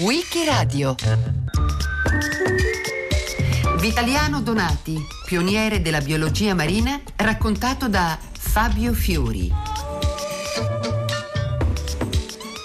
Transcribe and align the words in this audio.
Wikiradio 0.00 0.96
Vitaliano 3.78 4.40
Donati, 4.40 4.98
pioniere 5.24 5.80
della 5.80 6.00
biologia 6.00 6.54
marina, 6.54 7.00
raccontato 7.14 7.88
da 7.88 8.18
Fabio 8.32 8.92
Fiori. 8.94 9.52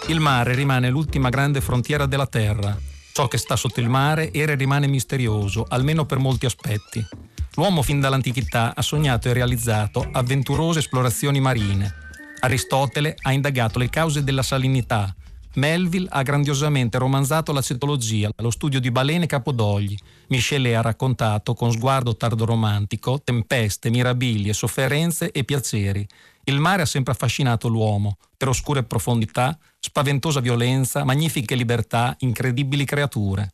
Il 0.08 0.20
mare 0.20 0.56
rimane 0.56 0.90
l'ultima 0.90 1.30
grande 1.30 1.62
frontiera 1.62 2.08
della 2.08 2.26
Terra. 2.26 2.76
Ciò 3.14 3.28
che 3.28 3.38
sta 3.38 3.56
sotto 3.56 3.80
il 3.80 3.90
mare 3.90 4.34
era 4.34 4.54
e 4.54 4.56
rimane 4.56 4.88
misterioso, 4.88 5.64
almeno 5.70 6.08
per 6.08 6.18
molti 6.18 6.48
aspetti. 6.48 7.06
L'uomo 7.54 7.84
fin 7.84 8.00
dall'antichità 8.00 8.74
ha 8.76 8.82
sognato 8.82 9.30
e 9.30 9.34
realizzato 9.34 10.10
avventurose 10.12 10.80
esplorazioni 10.80 11.40
marine. 11.40 12.09
Aristotele 12.42 13.16
ha 13.22 13.32
indagato 13.34 13.80
le 13.80 13.90
cause 13.90 14.24
della 14.24 14.44
salinità. 14.44 15.14
Melville 15.56 16.08
ha 16.10 16.22
grandiosamente 16.22 16.98
romanzato 16.98 17.52
la 17.52 17.62
cetologia, 17.62 18.30
lo 18.38 18.52
studio 18.52 18.80
di 18.80 18.92
balene 18.92 19.26
e 19.26 19.28
capodogli. 19.28 19.98
Michelet 20.28 20.76
ha 20.76 20.82
raccontato 20.82 21.54
con 21.54 21.72
sguardo 21.72 22.16
tardoromantico 22.16 23.22
tempeste, 23.24 23.90
mirabilie, 23.90 24.54
sofferenze 24.54 25.32
e 25.32 25.44
piaceri. 25.44 26.08
Il 26.46 26.60
mare 26.60 26.84
ha 26.84 26.86
sempre 26.86 27.14
affascinato 27.14 27.68
l'uomo, 27.68 28.18
per 28.38 28.48
oscure 28.48 28.84
profondità, 28.84 29.58
spaventosa 29.80 30.40
violenza, 30.40 31.04
magnifiche 31.04 31.56
libertà, 31.56 32.16
incredibili 32.20 32.86
creature. 32.86 33.52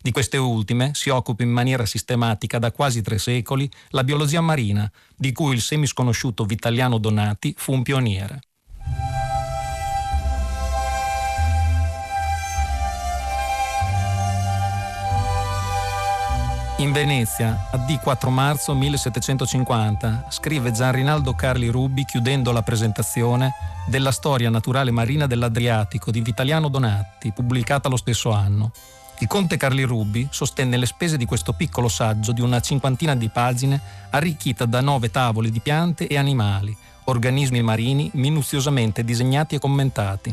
Di 0.00 0.12
queste 0.12 0.36
ultime 0.36 0.92
si 0.94 1.10
occupa 1.10 1.42
in 1.42 1.50
maniera 1.50 1.84
sistematica 1.84 2.58
da 2.58 2.70
quasi 2.70 3.02
tre 3.02 3.18
secoli 3.18 3.68
la 3.90 4.04
biologia 4.04 4.40
marina, 4.40 4.90
di 5.16 5.32
cui 5.32 5.54
il 5.54 5.60
semisconosciuto 5.60 6.44
Vitaliano 6.44 6.98
Donati 6.98 7.52
fu 7.56 7.72
un 7.72 7.82
pioniere. 7.82 8.40
In 16.78 16.92
Venezia, 16.92 17.66
a 17.72 17.76
D4 17.76 18.28
marzo 18.30 18.72
1750, 18.72 20.26
scrive 20.28 20.70
Gian 20.70 20.92
Rinaldo 20.92 21.34
Carli 21.34 21.66
Rubi 21.66 22.04
chiudendo 22.04 22.52
la 22.52 22.62
presentazione 22.62 23.52
della 23.88 24.12
storia 24.12 24.48
naturale 24.48 24.92
marina 24.92 25.26
dell'Adriatico 25.26 26.12
di 26.12 26.20
Vitaliano 26.20 26.68
Donati, 26.68 27.32
pubblicata 27.32 27.88
lo 27.88 27.96
stesso 27.96 28.30
anno. 28.30 28.70
Il 29.20 29.26
conte 29.26 29.56
Carli 29.56 29.82
Rubi 29.82 30.28
sostenne 30.30 30.76
le 30.76 30.86
spese 30.86 31.16
di 31.16 31.24
questo 31.24 31.52
piccolo 31.52 31.88
saggio 31.88 32.30
di 32.30 32.40
una 32.40 32.60
cinquantina 32.60 33.16
di 33.16 33.28
pagine 33.28 33.80
arricchita 34.10 34.64
da 34.64 34.80
nove 34.80 35.10
tavole 35.10 35.50
di 35.50 35.58
piante 35.58 36.06
e 36.06 36.16
animali, 36.16 36.76
organismi 37.04 37.60
marini 37.60 38.10
minuziosamente 38.14 39.02
disegnati 39.02 39.56
e 39.56 39.58
commentati. 39.58 40.32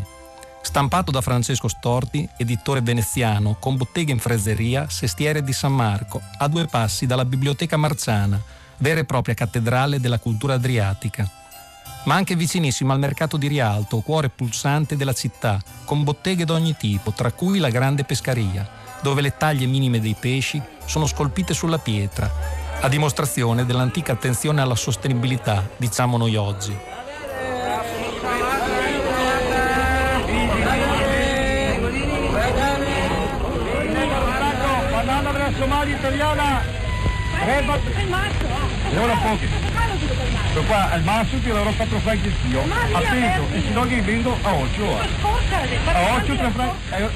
Stampato 0.62 1.10
da 1.10 1.22
Francesco 1.22 1.68
Storti, 1.68 2.28
editore 2.38 2.82
veneziano, 2.82 3.56
con 3.60 3.76
bottega 3.76 4.12
in 4.12 4.20
freseria, 4.20 4.88
Sestiere 4.90 5.44
di 5.44 5.54
San 5.54 5.74
Marco, 5.74 6.22
a 6.38 6.48
due 6.48 6.66
passi 6.66 7.08
dalla 7.08 7.26
Biblioteca 7.26 7.78
Marciana, 7.78 8.40
vera 8.78 9.00
e 9.00 9.06
propria 9.06 9.34
cattedrale 9.34 10.00
della 10.00 10.20
cultura 10.20 10.56
adriatica. 10.56 11.28
Ma 12.06 12.14
anche 12.14 12.36
vicinissimo 12.36 12.94
al 12.94 13.00
mercato 13.00 13.36
di 13.36 13.48
Rialto, 13.48 14.02
cuore 14.02 14.30
pulsante 14.30 14.96
della 14.96 15.14
città, 15.14 15.60
con 15.86 16.04
botteghe 16.04 16.46
d'ogni 16.46 16.76
tipo, 16.78 17.12
tra 17.12 17.32
cui 17.32 17.58
la 17.58 17.70
grande 17.70 18.04
pescaria, 18.04 18.68
dove 19.02 19.22
le 19.22 19.36
taglie 19.36 19.66
minime 19.66 20.00
dei 20.00 20.16
pesci 20.18 20.62
sono 20.86 21.08
scolpite 21.08 21.56
sulla 21.56 21.80
pietra, 21.80 22.32
a 22.80 22.88
dimostrazione 22.88 23.66
dell'antica 23.66 24.12
attenzione 24.12 24.62
alla 24.62 24.76
sostenibilità, 24.76 25.68
diciamo 25.78 26.18
noi 26.18 26.36
oggi. 26.36 26.78
Somalia 35.58 35.96
italiana 35.96 36.62
Reba 37.46 37.80
e 38.92 38.98
ora 38.98 39.16
pochi 39.16 39.65
questo 40.56 40.64
qua 40.64 40.96
il 40.96 41.04
massimo 41.04 41.42
che 41.42 41.52
l'avrò 41.52 41.72
fatto 41.72 42.00
franchi 42.00 42.34
io 42.48 42.64
attento 42.94 43.48
e 43.52 43.62
se 43.62 43.70
no 43.72 43.82
che 43.86 44.02
vendo 44.02 44.38
a 44.42 44.54
8 44.54 44.98
a 45.86 46.14
8 46.16 46.36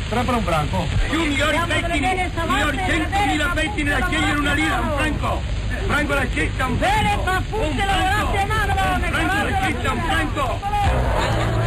3 0.10 0.24
per 0.24 0.34
un 0.34 0.44
franco 0.44 0.86
più 1.10 1.26
migliori 1.26 1.58
pettini 1.68 2.32
migliori 2.48 2.78
100.000 2.78 3.54
pettini 3.54 3.90
da 3.90 4.08
scegliere 4.08 4.40
una 4.40 4.54
lira. 4.54 4.80
Un 4.80 4.92
franco 4.98 5.42
franco 5.88 6.14
l'accetta 6.14 6.66
un 6.66 6.78
franco 6.78 7.24
lavorate 7.62 8.38
a 8.38 8.46
mano, 8.46 8.74
franco 8.74 9.50
l'accetta 9.50 9.92
un 9.92 10.02
franco 10.02 11.59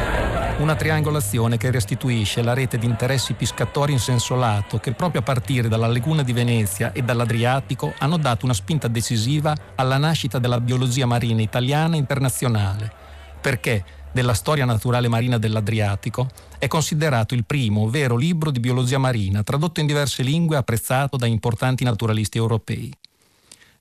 una 0.62 0.76
triangolazione 0.76 1.56
che 1.56 1.72
restituisce 1.72 2.40
la 2.40 2.54
rete 2.54 2.78
di 2.78 2.86
interessi 2.86 3.34
piscatori 3.34 3.90
in 3.90 3.98
senso 3.98 4.36
lato 4.36 4.78
che 4.78 4.92
proprio 4.92 5.20
a 5.20 5.24
partire 5.24 5.66
dalla 5.66 5.88
laguna 5.88 6.22
di 6.22 6.32
Venezia 6.32 6.92
e 6.92 7.02
dall'Adriatico 7.02 7.92
hanno 7.98 8.16
dato 8.16 8.44
una 8.44 8.54
spinta 8.54 8.86
decisiva 8.86 9.56
alla 9.74 9.98
nascita 9.98 10.38
della 10.38 10.60
biologia 10.60 11.04
marina 11.04 11.42
italiana 11.42 11.96
e 11.96 11.98
internazionale. 11.98 12.92
Perché 13.40 13.84
della 14.12 14.34
storia 14.34 14.64
naturale 14.64 15.08
marina 15.08 15.36
dell'Adriatico 15.36 16.28
è 16.60 16.68
considerato 16.68 17.34
il 17.34 17.44
primo 17.44 17.88
vero 17.88 18.14
libro 18.14 18.52
di 18.52 18.60
biologia 18.60 18.98
marina 18.98 19.42
tradotto 19.42 19.80
in 19.80 19.86
diverse 19.86 20.22
lingue 20.22 20.54
e 20.54 20.58
apprezzato 20.60 21.16
da 21.16 21.26
importanti 21.26 21.82
naturalisti 21.82 22.38
europei. 22.38 22.92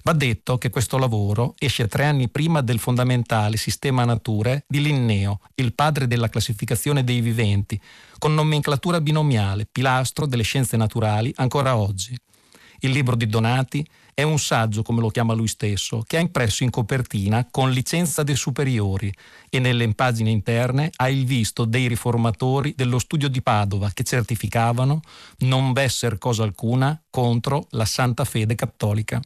Va 0.04 0.14
detto 0.14 0.58
che 0.58 0.70
questo 0.70 0.98
lavoro 0.98 1.54
esce 1.60 1.88
tre 1.88 2.06
anni 2.06 2.28
prima 2.28 2.62
del 2.62 2.80
fondamentale 2.80 3.58
sistema 3.58 4.04
nature 4.04 4.66
di 4.68 4.82
Linneo, 4.82 5.42
il 5.56 5.76
padre 5.76 6.08
della 6.08 6.30
classificazione 6.30 7.04
dei 7.04 7.22
viventi, 7.22 7.80
con 8.18 8.34
nomenclatura 8.34 9.00
binomiale, 9.00 9.68
pilastro 9.72 10.26
delle 10.26 10.42
scienze 10.44 10.76
naturali 10.76 11.32
ancora 11.36 11.78
oggi. 11.78 12.18
Il 12.80 12.90
libro 12.90 13.16
di 13.16 13.28
Donati 13.28 13.86
è 14.16 14.24
un 14.24 14.40
saggio, 14.40 14.82
come 14.82 15.02
lo 15.02 15.10
chiama 15.10 15.36
lui 15.36 15.48
stesso, 15.48 16.04
che 16.06 16.18
ha 16.18 16.20
impresso 16.20 16.64
in 16.64 16.72
copertina 16.72 17.48
con 17.52 17.70
licenza 17.70 18.24
dei 18.24 18.36
superiori 18.36 19.14
e 19.52 19.60
nelle 19.60 19.88
pagine 19.94 20.32
interne 20.32 20.90
ha 20.96 21.10
il 21.10 21.26
visto 21.26 21.66
dei 21.66 21.88
riformatori 21.88 22.74
dello 22.76 22.98
studio 22.98 23.30
di 23.30 23.44
Padova 23.44 23.92
che 23.94 24.04
certificavano 24.04 25.02
non 25.40 25.74
vesser 25.74 26.18
cosa 26.18 26.42
alcuna 26.42 27.00
contro 27.12 27.68
la 27.72 27.86
santa 27.86 28.26
fede 28.26 28.56
cattolica. 28.56 29.22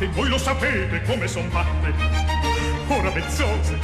Fatte, 0.00 0.08
voi 0.08 0.28
lo 0.28 0.38
sapete 0.38 1.02
come 1.02 1.28
son 1.28 1.48
fatte. 1.50 1.92
Ora 2.88 3.10
vezzose, 3.10 3.78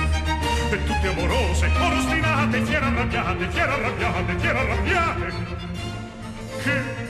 e 0.71 0.84
tutte 0.84 1.09
amorose, 1.09 1.66
ora 1.66 1.99
ostinate, 1.99 2.65
fiere 2.65 2.87
arrabbiate, 2.87 3.50
fiere 3.50 3.72
arrabbiate, 3.72 4.38
fiere 4.38 4.59
arrabbiate. 4.59 5.34
Che 6.62 7.05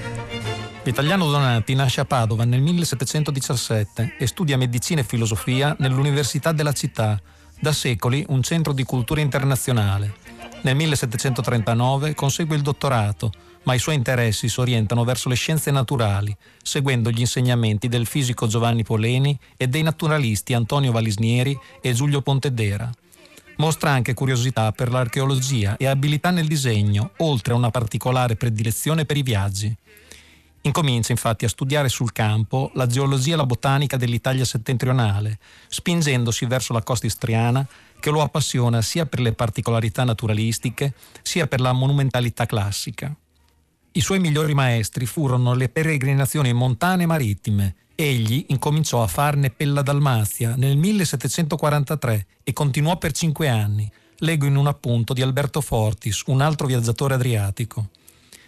L'italiano 0.82 1.28
Donati 1.28 1.74
nasce 1.74 2.00
a 2.00 2.04
Padova 2.04 2.44
nel 2.44 2.60
1717 2.60 4.14
e 4.18 4.26
studia 4.26 4.56
medicina 4.56 5.00
e 5.00 5.04
filosofia 5.04 5.74
nell'Università 5.80 6.52
della 6.52 6.72
città, 6.72 7.20
da 7.58 7.72
secoli 7.72 8.24
un 8.28 8.42
centro 8.42 8.72
di 8.72 8.84
cultura 8.84 9.20
internazionale. 9.20 10.14
Nel 10.62 10.76
1739 10.76 12.14
consegue 12.14 12.54
il 12.54 12.62
dottorato, 12.62 13.32
ma 13.66 13.74
i 13.74 13.78
suoi 13.78 13.96
interessi 13.96 14.48
si 14.48 14.60
orientano 14.60 15.04
verso 15.04 15.28
le 15.28 15.34
scienze 15.34 15.70
naturali, 15.70 16.34
seguendo 16.62 17.10
gli 17.10 17.20
insegnamenti 17.20 17.88
del 17.88 18.06
fisico 18.06 18.46
Giovanni 18.46 18.84
Poleni 18.84 19.38
e 19.56 19.66
dei 19.66 19.82
naturalisti 19.82 20.54
Antonio 20.54 20.92
Valisnieri 20.92 21.58
e 21.80 21.92
Giulio 21.92 22.22
Pontedera. 22.22 22.90
Mostra 23.56 23.90
anche 23.90 24.14
curiosità 24.14 24.70
per 24.70 24.90
l'archeologia 24.90 25.76
e 25.78 25.86
abilità 25.86 26.30
nel 26.30 26.46
disegno, 26.46 27.12
oltre 27.18 27.54
a 27.54 27.56
una 27.56 27.70
particolare 27.70 28.36
predilezione 28.36 29.04
per 29.04 29.16
i 29.16 29.22
viaggi. 29.22 29.74
Incomincia 30.60 31.12
infatti 31.12 31.44
a 31.44 31.48
studiare 31.48 31.88
sul 31.88 32.12
campo 32.12 32.70
la 32.74 32.86
geologia 32.86 33.34
e 33.34 33.36
la 33.36 33.46
botanica 33.46 33.96
dell'Italia 33.96 34.44
settentrionale, 34.44 35.38
spingendosi 35.68 36.44
verso 36.46 36.72
la 36.72 36.82
costa 36.82 37.06
istriana 37.06 37.66
che 37.98 38.10
lo 38.10 38.20
appassiona 38.20 38.82
sia 38.82 39.06
per 39.06 39.20
le 39.20 39.32
particolarità 39.32 40.04
naturalistiche 40.04 40.94
sia 41.22 41.46
per 41.46 41.60
la 41.60 41.72
monumentalità 41.72 42.46
classica. 42.46 43.14
I 43.96 44.02
suoi 44.02 44.18
migliori 44.18 44.52
maestri 44.52 45.06
furono 45.06 45.54
le 45.54 45.70
peregrinazioni 45.70 46.52
montane 46.52 47.04
e 47.04 47.06
marittime. 47.06 47.74
Egli 47.94 48.44
incominciò 48.48 49.02
a 49.02 49.06
farne 49.06 49.48
per 49.48 49.68
la 49.68 49.80
Dalmazia 49.80 50.54
nel 50.54 50.76
1743 50.76 52.26
e 52.44 52.52
continuò 52.52 52.98
per 52.98 53.12
cinque 53.12 53.48
anni. 53.48 53.90
Leggo 54.18 54.44
in 54.44 54.56
un 54.56 54.66
appunto 54.66 55.14
di 55.14 55.22
Alberto 55.22 55.62
Fortis, 55.62 56.24
un 56.26 56.42
altro 56.42 56.66
viaggiatore 56.66 57.14
adriatico. 57.14 57.88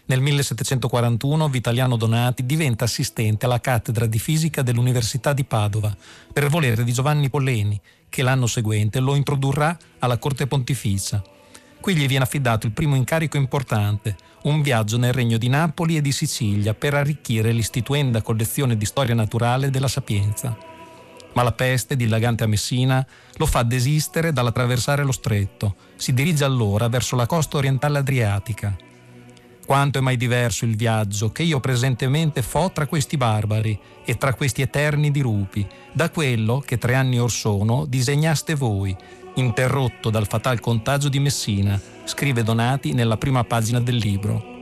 Nel 0.04 0.20
1741 0.20 1.48
Vitaliano 1.48 1.96
Donati 1.96 2.44
diventa 2.44 2.84
assistente 2.84 3.46
alla 3.46 3.58
cattedra 3.58 4.04
di 4.04 4.18
fisica 4.18 4.60
dell'Università 4.60 5.32
di 5.32 5.44
Padova 5.44 5.96
per 6.30 6.50
volere 6.50 6.84
di 6.84 6.92
Giovanni 6.92 7.30
Polleni, 7.30 7.80
che 8.10 8.22
l'anno 8.22 8.46
seguente 8.46 9.00
lo 9.00 9.14
introdurrà 9.14 9.74
alla 10.00 10.18
corte 10.18 10.46
pontificia. 10.46 11.24
Qui 11.80 11.94
gli 11.94 12.06
viene 12.06 12.24
affidato 12.24 12.66
il 12.66 12.72
primo 12.72 12.96
incarico 12.96 13.36
importante, 13.36 14.16
un 14.42 14.62
viaggio 14.62 14.98
nel 14.98 15.12
regno 15.12 15.38
di 15.38 15.48
Napoli 15.48 15.96
e 15.96 16.00
di 16.00 16.12
Sicilia 16.12 16.74
per 16.74 16.94
arricchire 16.94 17.52
l'istituenda 17.52 18.20
collezione 18.20 18.76
di 18.76 18.84
storia 18.84 19.14
naturale 19.14 19.70
della 19.70 19.88
Sapienza. 19.88 20.56
Ma 21.34 21.42
la 21.42 21.52
peste, 21.52 21.94
dilagante 21.94 22.44
a 22.44 22.48
Messina, 22.48 23.06
lo 23.36 23.46
fa 23.46 23.62
desistere 23.62 24.32
dall'attraversare 24.32 25.04
lo 25.04 25.12
stretto. 25.12 25.76
Si 25.96 26.12
dirige 26.12 26.44
allora 26.44 26.88
verso 26.88 27.14
la 27.14 27.26
costa 27.26 27.58
orientale 27.58 27.98
adriatica. 27.98 28.76
Quanto 29.64 29.98
è 29.98 30.00
mai 30.00 30.16
diverso 30.16 30.64
il 30.64 30.76
viaggio 30.76 31.30
che 31.30 31.42
io 31.42 31.60
presentemente 31.60 32.40
fo 32.40 32.70
tra 32.72 32.86
questi 32.86 33.18
barbari 33.18 33.78
e 34.02 34.16
tra 34.16 34.32
questi 34.32 34.62
eterni 34.62 35.10
dirupi, 35.10 35.66
da 35.92 36.10
quello 36.10 36.62
che 36.64 36.78
tre 36.78 36.94
anni 36.94 37.20
or 37.20 37.30
sono 37.30 37.84
disegnaste 37.84 38.54
voi, 38.54 38.96
interrotto 39.38 40.10
dal 40.10 40.26
fatal 40.26 40.60
contagio 40.60 41.08
di 41.08 41.20
Messina, 41.20 41.80
scrive 42.04 42.42
Donati 42.42 42.92
nella 42.92 43.16
prima 43.16 43.44
pagina 43.44 43.80
del 43.80 43.96
libro. 43.96 44.57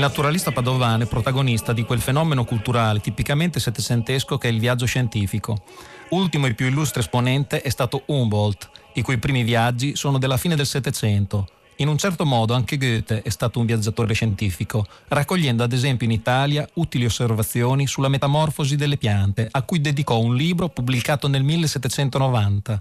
Il 0.00 0.06
naturalista 0.06 0.50
padovano 0.50 1.02
è 1.02 1.06
protagonista 1.06 1.74
di 1.74 1.84
quel 1.84 2.00
fenomeno 2.00 2.46
culturale 2.46 3.00
tipicamente 3.00 3.60
settecentesco 3.60 4.38
che 4.38 4.48
è 4.48 4.50
il 4.50 4.58
viaggio 4.58 4.86
scientifico. 4.86 5.62
Ultimo 6.08 6.46
e 6.46 6.54
più 6.54 6.64
illustre 6.64 7.00
esponente 7.00 7.60
è 7.60 7.68
stato 7.68 8.04
Humboldt, 8.06 8.70
i 8.94 9.02
cui 9.02 9.18
primi 9.18 9.42
viaggi 9.42 9.96
sono 9.96 10.16
della 10.16 10.38
fine 10.38 10.56
del 10.56 10.64
Settecento. 10.64 11.50
In 11.76 11.88
un 11.88 11.98
certo 11.98 12.24
modo 12.24 12.54
anche 12.54 12.78
Goethe 12.78 13.20
è 13.20 13.28
stato 13.28 13.58
un 13.58 13.66
viaggiatore 13.66 14.14
scientifico, 14.14 14.86
raccogliendo 15.08 15.62
ad 15.62 15.72
esempio 15.74 16.06
in 16.06 16.12
Italia 16.12 16.66
utili 16.76 17.04
osservazioni 17.04 17.86
sulla 17.86 18.08
metamorfosi 18.08 18.76
delle 18.76 18.96
piante, 18.96 19.48
a 19.50 19.60
cui 19.64 19.82
dedicò 19.82 20.18
un 20.18 20.34
libro 20.34 20.70
pubblicato 20.70 21.28
nel 21.28 21.42
1790, 21.42 22.80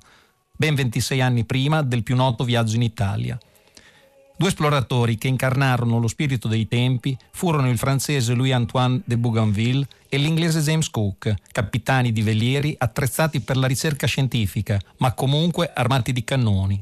ben 0.56 0.74
26 0.74 1.20
anni 1.20 1.44
prima 1.44 1.82
del 1.82 2.02
più 2.02 2.16
noto 2.16 2.46
viaggio 2.46 2.78
in 2.78 2.84
Italia. 2.84 3.38
Due 4.40 4.48
esploratori 4.48 5.18
che 5.18 5.28
incarnarono 5.28 6.00
lo 6.00 6.08
spirito 6.08 6.48
dei 6.48 6.66
tempi 6.66 7.18
furono 7.32 7.70
il 7.70 7.78
francese 7.78 8.34
Louis-Antoine 8.34 9.02
de 9.04 9.18
Bougainville 9.18 9.86
e 10.08 10.16
l'inglese 10.18 10.62
James 10.62 10.90
Cook, 10.90 11.34
capitani 11.52 12.14
di 12.14 12.22
velieri 12.22 12.74
attrezzati 12.78 13.42
per 13.42 13.58
la 13.58 13.68
ricerca 13.68 14.08
scientifica, 14.08 14.80
ma 15.00 15.12
comunque 15.12 15.70
armati 15.74 16.14
di 16.14 16.24
cannoni. 16.24 16.82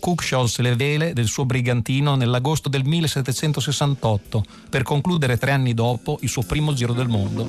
Cook 0.00 0.20
sciolse 0.20 0.60
le 0.60 0.76
vele 0.76 1.14
del 1.14 1.28
suo 1.28 1.46
brigantino 1.46 2.14
nell'agosto 2.14 2.68
del 2.68 2.84
1768 2.84 4.44
per 4.68 4.82
concludere 4.82 5.38
tre 5.38 5.52
anni 5.52 5.72
dopo 5.72 6.18
il 6.20 6.28
suo 6.28 6.42
primo 6.42 6.74
giro 6.74 6.92
del 6.92 7.08
mondo. 7.08 7.46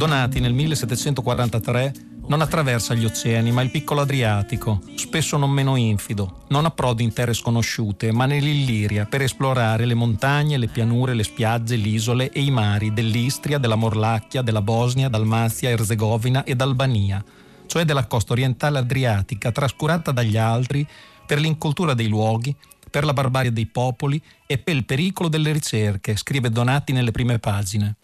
Donati 0.00 0.40
nel 0.40 0.54
1743 0.54 1.92
non 2.28 2.40
attraversa 2.40 2.94
gli 2.94 3.04
oceani, 3.04 3.52
ma 3.52 3.60
il 3.60 3.70
piccolo 3.70 4.00
Adriatico, 4.00 4.80
spesso 4.94 5.36
non 5.36 5.50
meno 5.50 5.76
infido, 5.76 6.44
non 6.48 6.64
approda 6.64 7.02
in 7.02 7.12
terre 7.12 7.34
sconosciute, 7.34 8.10
ma 8.10 8.24
nell'Illiria 8.24 9.04
per 9.04 9.20
esplorare 9.20 9.84
le 9.84 9.92
montagne, 9.92 10.56
le 10.56 10.68
pianure, 10.68 11.12
le 11.12 11.22
spiagge, 11.22 11.76
le 11.76 11.88
isole 11.88 12.30
e 12.30 12.40
i 12.40 12.50
mari 12.50 12.94
dell'Istria, 12.94 13.58
della 13.58 13.74
Morlacchia, 13.74 14.40
della 14.40 14.62
Bosnia, 14.62 15.10
Dalmazia, 15.10 15.68
Erzegovina 15.68 16.44
ed 16.44 16.62
Albania, 16.62 17.22
cioè 17.66 17.84
della 17.84 18.06
costa 18.06 18.32
orientale 18.32 18.78
adriatica, 18.78 19.52
trascurata 19.52 20.12
dagli 20.12 20.38
altri 20.38 20.88
per 21.26 21.38
l'incultura 21.40 21.92
dei 21.92 22.08
luoghi, 22.08 22.56
per 22.90 23.04
la 23.04 23.12
barbarie 23.12 23.52
dei 23.52 23.66
popoli 23.66 24.18
e 24.46 24.56
per 24.56 24.76
il 24.76 24.86
pericolo 24.86 25.28
delle 25.28 25.52
ricerche, 25.52 26.16
scrive 26.16 26.48
Donati 26.48 26.94
nelle 26.94 27.10
prime 27.10 27.38
pagine. 27.38 27.96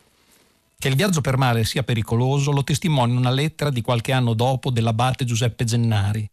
Che 0.78 0.88
il 0.88 0.94
viaggio 0.94 1.22
per 1.22 1.38
mare 1.38 1.64
sia 1.64 1.82
pericoloso 1.82 2.52
lo 2.52 2.62
testimonia 2.62 3.18
una 3.18 3.30
lettera 3.30 3.70
di 3.70 3.80
qualche 3.80 4.12
anno 4.12 4.34
dopo 4.34 4.70
dell'abate 4.70 5.24
Giuseppe 5.24 5.64
Gennari. 5.64 6.28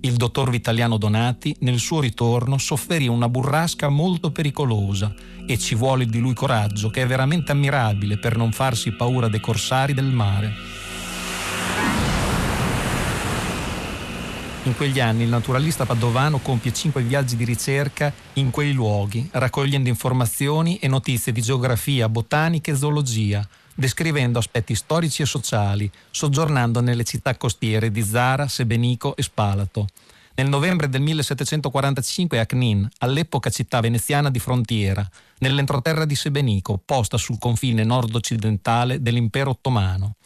Il 0.00 0.16
dottor 0.16 0.50
Vitaliano 0.50 0.98
Donati, 0.98 1.56
nel 1.60 1.78
suo 1.78 2.00
ritorno, 2.00 2.58
sofferì 2.58 3.08
una 3.08 3.30
burrasca 3.30 3.88
molto 3.88 4.30
pericolosa 4.30 5.14
e 5.46 5.56
ci 5.56 5.74
vuole 5.74 6.04
di 6.04 6.18
lui 6.18 6.34
coraggio, 6.34 6.90
che 6.90 7.02
è 7.02 7.06
veramente 7.06 7.52
ammirabile 7.52 8.18
per 8.18 8.36
non 8.36 8.52
farsi 8.52 8.92
paura 8.92 9.28
dei 9.28 9.40
corsari 9.40 9.94
del 9.94 10.12
mare. 10.12 10.52
In 14.64 14.76
quegli 14.76 15.00
anni 15.00 15.22
il 15.22 15.30
naturalista 15.30 15.86
padovano 15.86 16.40
compie 16.40 16.74
cinque 16.74 17.00
viaggi 17.00 17.34
di 17.34 17.44
ricerca 17.44 18.12
in 18.34 18.50
quei 18.50 18.74
luoghi, 18.74 19.26
raccogliendo 19.32 19.88
informazioni 19.88 20.76
e 20.76 20.86
notizie 20.86 21.32
di 21.32 21.40
geografia, 21.40 22.10
botanica 22.10 22.70
e 22.70 22.76
zoologia, 22.76 23.48
descrivendo 23.76 24.38
aspetti 24.38 24.74
storici 24.74 25.22
e 25.22 25.26
sociali, 25.26 25.88
soggiornando 26.10 26.80
nelle 26.80 27.04
città 27.04 27.36
costiere 27.36 27.92
di 27.92 28.02
Zara, 28.02 28.48
Sebenico 28.48 29.14
e 29.14 29.22
Spalato. 29.22 29.86
Nel 30.34 30.48
novembre 30.48 30.88
del 30.88 31.00
1745 31.02 32.38
a 32.38 32.46
Knin, 32.46 32.88
all'epoca 32.98 33.48
città 33.50 33.80
veneziana 33.80 34.30
di 34.30 34.38
frontiera, 34.38 35.06
nell'entroterra 35.38 36.04
di 36.04 36.14
Sebenico, 36.14 36.80
posta 36.84 37.16
sul 37.16 37.38
confine 37.38 37.84
nord-occidentale 37.84 39.00
dell'impero 39.00 39.50
ottomano. 39.50 40.16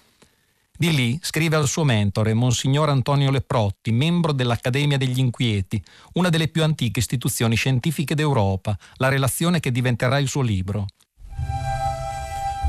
Di 0.76 0.94
lì 0.94 1.19
scrive 1.20 1.56
al 1.56 1.69
suo 1.69 1.85
mentore, 1.85 2.32
Monsignor 2.32 2.88
Antonio 2.88 3.31
Leprotti, 3.31 3.93
membro 3.93 4.32
dell'Accademia 4.32 4.97
degli 4.97 5.19
Inquieti, 5.19 5.82
una 6.14 6.31
delle 6.31 6.49
più 6.49 6.62
antiche 6.62 7.00
istituzioni 7.00 7.55
scientifiche 7.55 8.14
d'Europa, 8.14 8.76
la 8.94 9.08
relazione 9.08 9.61
che 9.61 9.70
diventerà 9.70 10.19
il 10.19 10.29
suo 10.29 10.41
libro 10.41 10.87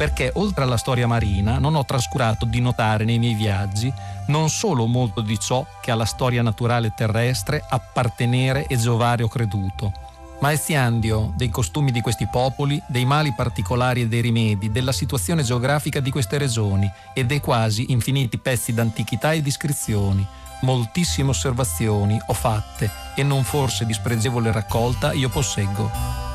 perché 0.01 0.31
oltre 0.33 0.63
alla 0.63 0.77
storia 0.77 1.05
marina 1.05 1.59
non 1.59 1.75
ho 1.75 1.85
trascurato 1.85 2.45
di 2.45 2.59
notare 2.59 3.03
nei 3.03 3.19
miei 3.19 3.35
viaggi 3.35 3.93
non 4.29 4.49
solo 4.49 4.87
molto 4.87 5.21
di 5.21 5.37
ciò 5.37 5.63
che 5.79 5.91
alla 5.91 6.05
storia 6.05 6.41
naturale 6.41 6.91
terrestre 6.95 7.63
appartenere 7.69 8.65
e 8.65 8.77
giovare 8.77 9.21
ho 9.21 9.27
creduto, 9.27 9.91
ma 10.39 10.51
eziandio 10.51 11.31
dei 11.35 11.51
costumi 11.51 11.91
di 11.91 12.01
questi 12.01 12.27
popoli, 12.27 12.81
dei 12.87 13.05
mali 13.05 13.31
particolari 13.35 14.01
e 14.01 14.07
dei 14.07 14.21
rimedi, 14.21 14.71
della 14.71 14.91
situazione 14.91 15.43
geografica 15.43 15.99
di 15.99 16.09
queste 16.09 16.39
regioni 16.39 16.91
e 17.13 17.23
dei 17.23 17.39
quasi 17.39 17.91
infiniti 17.91 18.39
pezzi 18.39 18.73
d'antichità 18.73 19.33
e 19.33 19.43
iscrizioni. 19.45 20.25
Moltissime 20.61 21.29
osservazioni 21.29 22.19
ho 22.25 22.33
fatte 22.33 22.89
e 23.13 23.21
non 23.21 23.43
forse 23.43 23.85
dispregevole 23.85 24.51
raccolta 24.51 25.13
io 25.13 25.29
posseggo. 25.29 26.30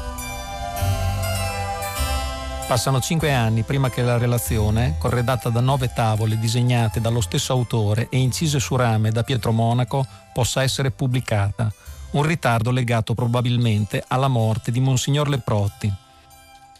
Passano 2.66 3.00
cinque 3.00 3.32
anni 3.32 3.62
prima 3.62 3.90
che 3.90 4.02
la 4.02 4.18
relazione, 4.18 4.96
corredata 4.98 5.50
da 5.50 5.60
nove 5.60 5.92
tavole 5.94 6.36
disegnate 6.36 7.00
dallo 7.00 7.20
stesso 7.20 7.52
autore 7.52 8.08
e 8.10 8.18
incise 8.18 8.58
su 8.58 8.74
rame 8.74 9.12
da 9.12 9.22
Pietro 9.22 9.52
Monaco, 9.52 10.04
possa 10.32 10.64
essere 10.64 10.90
pubblicata. 10.90 11.72
Un 12.10 12.24
ritardo 12.24 12.72
legato 12.72 13.14
probabilmente 13.14 14.02
alla 14.08 14.26
morte 14.26 14.72
di 14.72 14.80
Monsignor 14.80 15.28
Leprotti. 15.28 15.94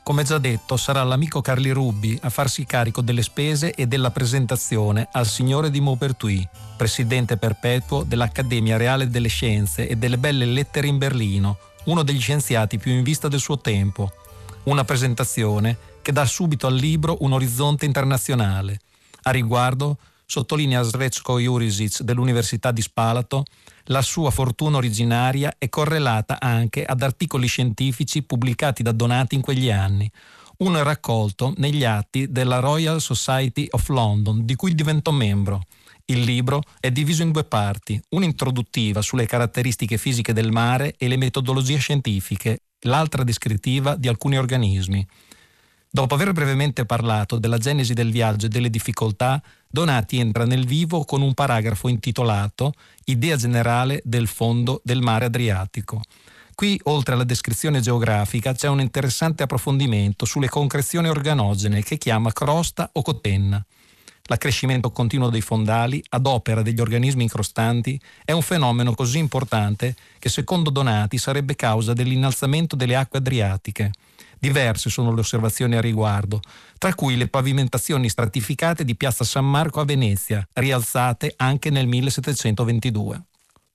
Come 0.02 0.24
già 0.24 0.38
detto, 0.38 0.76
sarà 0.76 1.04
l'amico 1.04 1.40
Carli 1.40 1.70
Rubbi 1.70 2.18
a 2.20 2.30
farsi 2.30 2.66
carico 2.66 3.00
delle 3.00 3.22
spese 3.22 3.72
e 3.72 3.86
della 3.86 4.10
presentazione 4.10 5.06
al 5.12 5.26
signore 5.26 5.70
di 5.70 5.80
Maupertuis, 5.80 6.48
presidente 6.76 7.36
perpetuo 7.36 8.02
dell'Accademia 8.02 8.76
Reale 8.76 9.08
delle 9.08 9.28
Scienze 9.28 9.86
e 9.86 9.94
delle 9.94 10.18
Belle 10.18 10.46
Lettere 10.46 10.88
in 10.88 10.98
Berlino, 10.98 11.58
uno 11.84 12.02
degli 12.02 12.20
scienziati 12.20 12.76
più 12.76 12.90
in 12.90 13.04
vista 13.04 13.28
del 13.28 13.40
suo 13.40 13.60
tempo 13.60 14.10
una 14.66 14.84
presentazione 14.84 15.76
che 16.02 16.12
dà 16.12 16.24
subito 16.24 16.66
al 16.66 16.74
libro 16.74 17.18
un 17.20 17.32
orizzonte 17.32 17.84
internazionale. 17.84 18.80
A 19.22 19.30
riguardo 19.30 19.98
sottolinea 20.24 20.82
Srecko 20.82 21.38
Jurisic 21.38 22.02
dell'Università 22.02 22.72
di 22.72 22.82
Spalato 22.82 23.44
la 23.84 24.02
sua 24.02 24.30
fortuna 24.30 24.78
originaria 24.78 25.54
è 25.58 25.68
correlata 25.68 26.38
anche 26.40 26.84
ad 26.84 27.02
articoli 27.02 27.46
scientifici 27.46 28.22
pubblicati 28.22 28.82
da 28.82 28.92
Donati 28.92 29.36
in 29.36 29.40
quegli 29.40 29.70
anni. 29.70 30.10
Uno 30.58 30.78
è 30.78 30.82
raccolto 30.82 31.52
negli 31.58 31.84
atti 31.84 32.30
della 32.32 32.58
Royal 32.58 33.00
Society 33.00 33.68
of 33.70 33.88
London, 33.88 34.44
di 34.44 34.56
cui 34.56 34.74
diventò 34.74 35.12
membro. 35.12 35.62
Il 36.06 36.20
libro 36.20 36.62
è 36.80 36.90
diviso 36.90 37.22
in 37.22 37.30
due 37.30 37.44
parti, 37.44 38.00
un'introduttiva 38.10 39.02
sulle 39.02 39.26
caratteristiche 39.26 39.98
fisiche 39.98 40.32
del 40.32 40.50
mare 40.50 40.94
e 40.96 41.08
le 41.08 41.16
metodologie 41.16 41.78
scientifiche 41.78 42.60
l'altra 42.86 43.24
descrittiva 43.24 43.96
di 43.96 44.08
alcuni 44.08 44.38
organismi. 44.38 45.06
Dopo 45.88 46.14
aver 46.14 46.32
brevemente 46.32 46.84
parlato 46.84 47.38
della 47.38 47.58
genesi 47.58 47.94
del 47.94 48.10
viaggio 48.10 48.46
e 48.46 48.48
delle 48.48 48.70
difficoltà, 48.70 49.42
Donati 49.66 50.18
entra 50.18 50.44
nel 50.44 50.66
vivo 50.66 51.04
con 51.04 51.22
un 51.22 51.34
paragrafo 51.34 51.88
intitolato 51.88 52.74
Idea 53.04 53.36
generale 53.36 54.00
del 54.04 54.26
fondo 54.26 54.80
del 54.84 55.00
mare 55.00 55.26
Adriatico. 55.26 56.02
Qui, 56.54 56.80
oltre 56.84 57.14
alla 57.14 57.24
descrizione 57.24 57.80
geografica, 57.80 58.54
c'è 58.54 58.68
un 58.68 58.80
interessante 58.80 59.42
approfondimento 59.42 60.24
sulle 60.24 60.48
concrezioni 60.48 61.08
organogene 61.08 61.82
che 61.82 61.98
chiama 61.98 62.32
crosta 62.32 62.88
o 62.92 63.02
cotenna. 63.02 63.64
L'accrescimento 64.28 64.90
continuo 64.90 65.30
dei 65.30 65.40
fondali, 65.40 66.02
ad 66.10 66.26
opera 66.26 66.62
degli 66.62 66.80
organismi 66.80 67.22
incrostanti, 67.22 68.00
è 68.24 68.32
un 68.32 68.42
fenomeno 68.42 68.94
così 68.94 69.18
importante 69.18 69.94
che 70.18 70.28
secondo 70.28 70.70
Donati 70.70 71.16
sarebbe 71.16 71.54
causa 71.54 71.92
dell'innalzamento 71.92 72.74
delle 72.74 72.96
acque 72.96 73.20
adriatiche. 73.20 73.92
Diverse 74.38 74.90
sono 74.90 75.14
le 75.14 75.20
osservazioni 75.20 75.76
a 75.76 75.80
riguardo, 75.80 76.40
tra 76.78 76.94
cui 76.94 77.16
le 77.16 77.28
pavimentazioni 77.28 78.08
stratificate 78.08 78.84
di 78.84 78.96
Piazza 78.96 79.24
San 79.24 79.48
Marco 79.48 79.80
a 79.80 79.84
Venezia, 79.84 80.46
rialzate 80.52 81.34
anche 81.36 81.70
nel 81.70 81.86
1722. 81.86 83.22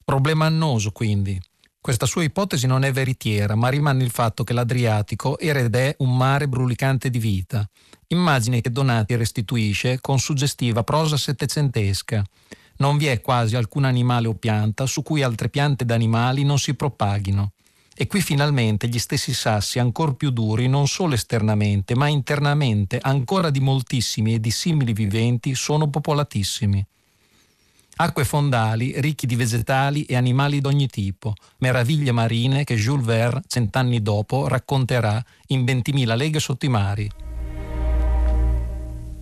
Problema 0.04 0.46
annoso, 0.46 0.92
quindi. 0.92 1.42
Questa 1.84 2.06
sua 2.06 2.22
ipotesi 2.22 2.68
non 2.68 2.84
è 2.84 2.92
veritiera, 2.92 3.56
ma 3.56 3.68
rimane 3.70 4.04
il 4.04 4.12
fatto 4.12 4.44
che 4.44 4.54
l'Adriatico 4.54 5.40
era 5.40 5.58
ed 5.58 5.74
è 5.74 5.96
un 5.98 6.16
mare 6.16 6.48
brulicante 6.48 7.10
di 7.10 7.18
vita. 7.18 7.68
Immagine 8.10 8.62
che 8.62 8.70
Donati 8.70 9.16
restituisce 9.16 10.00
con 10.00 10.20
suggestiva 10.20 10.84
prosa 10.84 11.18
settecentesca. 11.18 12.24
Non 12.78 12.98
vi 12.98 13.08
è 13.08 13.20
quasi 13.20 13.56
alcun 13.56 13.86
animale 13.86 14.28
o 14.28 14.36
pianta 14.36 14.86
su 14.86 15.02
cui 15.02 15.24
altre 15.24 15.50
piante 15.50 15.82
ed 15.82 15.90
animali 15.90 16.44
non 16.44 16.60
si 16.60 16.76
propaghino. 16.76 17.54
E 17.96 18.06
qui 18.06 18.22
finalmente 18.22 18.88
gli 18.88 19.00
stessi 19.00 19.34
sassi, 19.34 19.80
ancor 19.80 20.16
più 20.16 20.30
duri, 20.30 20.68
non 20.68 20.88
solo 20.88 21.16
esternamente, 21.16 21.96
ma 21.96 22.08
internamente, 22.08 23.00
ancora 23.02 23.50
di 23.50 23.60
moltissimi 23.60 24.36
e 24.36 24.40
di 24.40 24.52
simili 24.52 24.94
viventi, 24.94 25.56
sono 25.56 25.90
popolatissimi. 25.90 26.86
Acque 27.98 28.26
fondali 28.26 28.94
ricchi 29.00 29.28
di 29.28 29.36
vegetali 29.36 30.04
e 30.04 30.16
animali 30.16 30.60
d'ogni 30.60 30.88
tipo, 30.88 31.34
meraviglie 31.60 32.12
marine 32.12 32.64
che 32.64 32.76
Jules 32.76 33.06
Verne, 33.06 33.42
cent'anni 33.48 34.02
dopo, 34.02 34.48
racconterà 34.48 35.24
in 35.48 35.64
20.000 35.64 36.16
leghe 36.16 36.40
sotto 36.40 36.66
i 36.66 36.70
mari. 36.70 37.10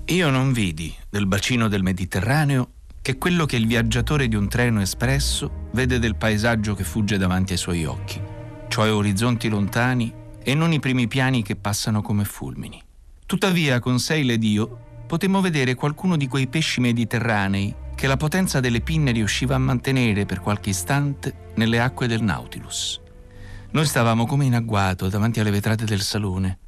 Io 0.05 0.29
non 0.29 0.53
vidi 0.53 0.95
del 1.09 1.27
bacino 1.27 1.67
del 1.67 1.83
Mediterraneo 1.83 2.71
che 3.01 3.17
quello 3.17 3.45
che 3.45 3.57
il 3.57 3.67
viaggiatore 3.67 4.27
di 4.27 4.35
un 4.35 4.47
treno 4.47 4.81
espresso 4.81 5.67
vede 5.73 5.99
del 5.99 6.15
paesaggio 6.15 6.73
che 6.73 6.83
fugge 6.83 7.17
davanti 7.17 7.53
ai 7.53 7.59
suoi 7.59 7.85
occhi, 7.85 8.21
cioè 8.69 8.91
orizzonti 8.91 9.49
lontani 9.49 10.13
e 10.41 10.53
non 10.53 10.73
i 10.73 10.79
primi 10.79 11.07
piani 11.07 11.43
che 11.43 11.55
passano 11.55 12.01
come 12.01 12.23
fulmini. 12.23 12.81
Tuttavia, 13.25 13.79
con 13.79 13.99
sei 13.99 14.23
l'Edio, 14.23 15.03
potemmo 15.05 15.41
vedere 15.41 15.75
qualcuno 15.75 16.17
di 16.17 16.27
quei 16.27 16.47
pesci 16.47 16.81
mediterranei 16.81 17.75
che 17.99 18.07
la 18.07 18.15
potenza 18.15 18.61
delle 18.61 18.79
pinne 18.79 19.11
riusciva 19.11 19.55
a 19.55 19.57
mantenere 19.57 20.25
per 20.25 20.39
qualche 20.39 20.69
istante 20.69 21.51
nelle 21.55 21.81
acque 21.81 22.07
del 22.07 22.23
Nautilus. 22.23 22.97
Noi 23.71 23.85
stavamo 23.85 24.25
come 24.25 24.45
in 24.45 24.55
agguato 24.55 25.09
davanti 25.09 25.41
alle 25.41 25.51
vetrate 25.51 25.83
del 25.83 25.99
salone 25.99 26.59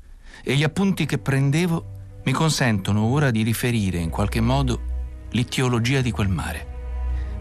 e 0.43 0.55
gli 0.55 0.63
appunti 0.63 1.05
che 1.05 1.19
prendevo 1.19 2.19
mi 2.25 2.33
consentono 2.33 3.03
ora 3.03 3.31
di 3.31 3.43
riferire 3.43 3.97
in 3.97 4.09
qualche 4.09 4.41
modo 4.41 4.81
l'itiologia 5.29 6.01
di 6.01 6.11
quel 6.11 6.27
mare. 6.27 6.67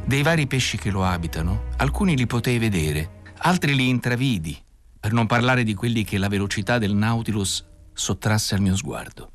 Dei 0.04 0.22
vari 0.22 0.46
pesci 0.46 0.78
che 0.78 0.92
lo 0.92 1.02
abitano, 1.02 1.64
alcuni 1.78 2.16
li 2.16 2.26
potei 2.26 2.58
vedere, 2.58 3.22
altri 3.38 3.74
li 3.74 3.88
intravidi, 3.88 4.56
per 5.00 5.12
non 5.12 5.26
parlare 5.26 5.64
di 5.64 5.74
quelli 5.74 6.04
che 6.04 6.16
la 6.16 6.28
velocità 6.28 6.78
del 6.78 6.94
Nautilus 6.94 7.66
sottrasse 7.92 8.54
al 8.54 8.60
mio 8.60 8.76
sguardo. 8.76 9.32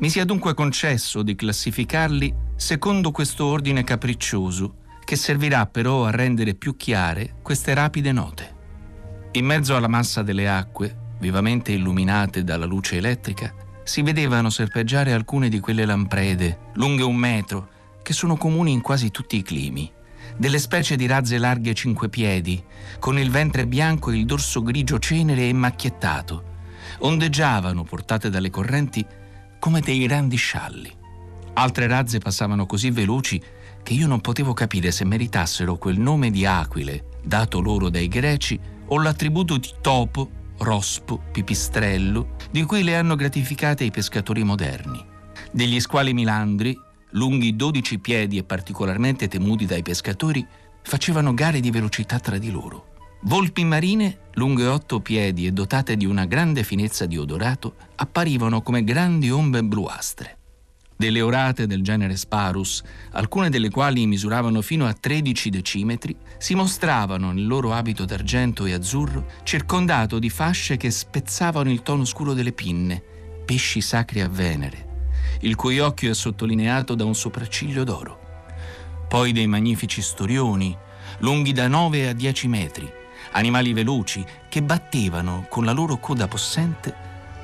Mi 0.00 0.10
sia 0.10 0.24
dunque 0.24 0.54
concesso 0.54 1.22
di 1.22 1.36
classificarli 1.36 2.48
secondo 2.60 3.10
questo 3.10 3.46
ordine 3.46 3.84
capriccioso 3.84 4.74
che 5.02 5.16
servirà 5.16 5.64
però 5.64 6.04
a 6.04 6.10
rendere 6.10 6.54
più 6.54 6.76
chiare 6.76 7.36
queste 7.40 7.72
rapide 7.72 8.12
note. 8.12 8.54
In 9.32 9.46
mezzo 9.46 9.74
alla 9.74 9.88
massa 9.88 10.22
delle 10.22 10.46
acque, 10.46 11.14
vivamente 11.20 11.72
illuminate 11.72 12.44
dalla 12.44 12.66
luce 12.66 12.98
elettrica, 12.98 13.54
si 13.82 14.02
vedevano 14.02 14.50
serpeggiare 14.50 15.14
alcune 15.14 15.48
di 15.48 15.58
quelle 15.58 15.86
lamprede, 15.86 16.58
lunghe 16.74 17.02
un 17.02 17.16
metro, 17.16 17.68
che 18.02 18.12
sono 18.12 18.36
comuni 18.36 18.72
in 18.72 18.82
quasi 18.82 19.10
tutti 19.10 19.36
i 19.38 19.42
climi, 19.42 19.90
delle 20.36 20.58
specie 20.58 20.96
di 20.96 21.06
razze 21.06 21.38
larghe 21.38 21.72
cinque 21.72 22.10
piedi, 22.10 22.62
con 22.98 23.18
il 23.18 23.30
ventre 23.30 23.66
bianco 23.66 24.10
e 24.10 24.18
il 24.18 24.26
dorso 24.26 24.62
grigio 24.62 24.98
cenere 24.98 25.48
e 25.48 25.52
macchiettato. 25.54 26.44
Ondeggiavano, 26.98 27.84
portate 27.84 28.28
dalle 28.28 28.50
correnti, 28.50 29.04
come 29.58 29.80
dei 29.80 30.06
grandi 30.06 30.36
scialli. 30.36 30.98
Altre 31.60 31.86
razze 31.86 32.20
passavano 32.20 32.64
così 32.64 32.90
veloci 32.90 33.38
che 33.82 33.92
io 33.92 34.06
non 34.06 34.22
potevo 34.22 34.54
capire 34.54 34.90
se 34.90 35.04
meritassero 35.04 35.76
quel 35.76 35.98
nome 35.98 36.30
di 36.30 36.46
aquile 36.46 37.04
dato 37.22 37.60
loro 37.60 37.90
dai 37.90 38.08
greci 38.08 38.58
o 38.86 38.98
l'attributo 38.98 39.58
di 39.58 39.68
topo, 39.82 40.30
rospo, 40.56 41.20
pipistrello 41.30 42.36
di 42.50 42.62
cui 42.62 42.82
le 42.82 42.96
hanno 42.96 43.14
gratificate 43.14 43.84
i 43.84 43.90
pescatori 43.90 44.42
moderni. 44.42 45.04
Degli 45.52 45.78
squali 45.80 46.14
milandri, 46.14 46.74
lunghi 47.10 47.54
12 47.54 47.98
piedi 47.98 48.38
e 48.38 48.42
particolarmente 48.42 49.28
temuti 49.28 49.66
dai 49.66 49.82
pescatori, 49.82 50.46
facevano 50.80 51.34
gare 51.34 51.60
di 51.60 51.70
velocità 51.70 52.18
tra 52.20 52.38
di 52.38 52.50
loro. 52.50 52.94
Volpi 53.24 53.64
marine, 53.64 54.30
lunghe 54.32 54.64
otto 54.66 55.00
piedi 55.00 55.44
e 55.44 55.52
dotate 55.52 55.98
di 55.98 56.06
una 56.06 56.24
grande 56.24 56.62
finezza 56.62 57.04
di 57.04 57.18
odorato, 57.18 57.74
apparivano 57.96 58.62
come 58.62 58.82
grandi 58.82 59.30
ombre 59.30 59.62
bluastre. 59.62 60.38
Delle 61.00 61.22
orate 61.22 61.66
del 61.66 61.80
genere 61.80 62.14
Sparus, 62.14 62.82
alcune 63.12 63.48
delle 63.48 63.70
quali 63.70 64.04
misuravano 64.04 64.60
fino 64.60 64.86
a 64.86 64.92
13 64.92 65.48
decimetri, 65.48 66.14
si 66.36 66.54
mostravano 66.54 67.32
nel 67.32 67.46
loro 67.46 67.72
abito 67.72 68.04
d'argento 68.04 68.66
e 68.66 68.74
azzurro, 68.74 69.24
circondato 69.42 70.18
di 70.18 70.28
fasce 70.28 70.76
che 70.76 70.90
spezzavano 70.90 71.70
il 71.70 71.80
tono 71.80 72.04
scuro 72.04 72.34
delle 72.34 72.52
pinne, 72.52 73.02
pesci 73.46 73.80
sacri 73.80 74.20
a 74.20 74.28
Venere, 74.28 75.08
il 75.40 75.54
cui 75.54 75.78
occhio 75.78 76.10
è 76.10 76.14
sottolineato 76.14 76.94
da 76.94 77.06
un 77.06 77.14
sopracciglio 77.14 77.82
d'oro. 77.82 78.18
Poi 79.08 79.32
dei 79.32 79.46
magnifici 79.46 80.02
storioni, 80.02 80.76
lunghi 81.20 81.54
da 81.54 81.66
9 81.66 82.08
a 82.08 82.12
10 82.12 82.46
metri, 82.46 82.92
animali 83.32 83.72
veloci 83.72 84.22
che 84.50 84.62
battevano 84.62 85.46
con 85.48 85.64
la 85.64 85.72
loro 85.72 85.96
coda 85.96 86.28
possente 86.28 86.94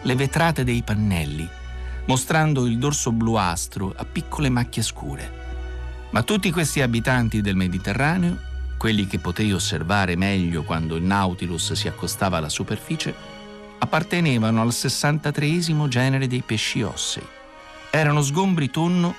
le 0.03 0.15
vetrate 0.15 0.63
dei 0.63 0.83
pannelli, 0.83 1.49
mostrando 2.07 2.67
il 2.67 2.79
dorso 2.79 3.13
bluastro 3.13 3.93
a 3.97 4.05
piccole 4.05 4.49
macchie 4.49 4.83
scure. 4.83 5.45
Ma 6.11 6.23
tutti 6.23 6.51
questi 6.51 6.81
abitanti 6.81 7.41
del 7.41 7.57
Mediterraneo, 7.57 8.39
quelli 8.79 9.07
che 9.07 9.19
potei 9.19 9.53
osservare 9.53 10.17
meglio 10.17 10.63
quando 10.63 10.97
il 10.97 11.03
Nautilus 11.03 11.73
si 11.73 11.89
accostava 11.89 12.39
alla 12.39 12.49
superficie, 12.49 13.15
appartenevano 13.79 14.63
al 14.63 14.73
63 14.73 15.89
genere 15.89 16.27
dei 16.27 16.43
pesci 16.43 16.83
ossei. 16.83 17.27
Erano 17.91 18.23
sgombri 18.23 18.71
tonno 18.71 19.15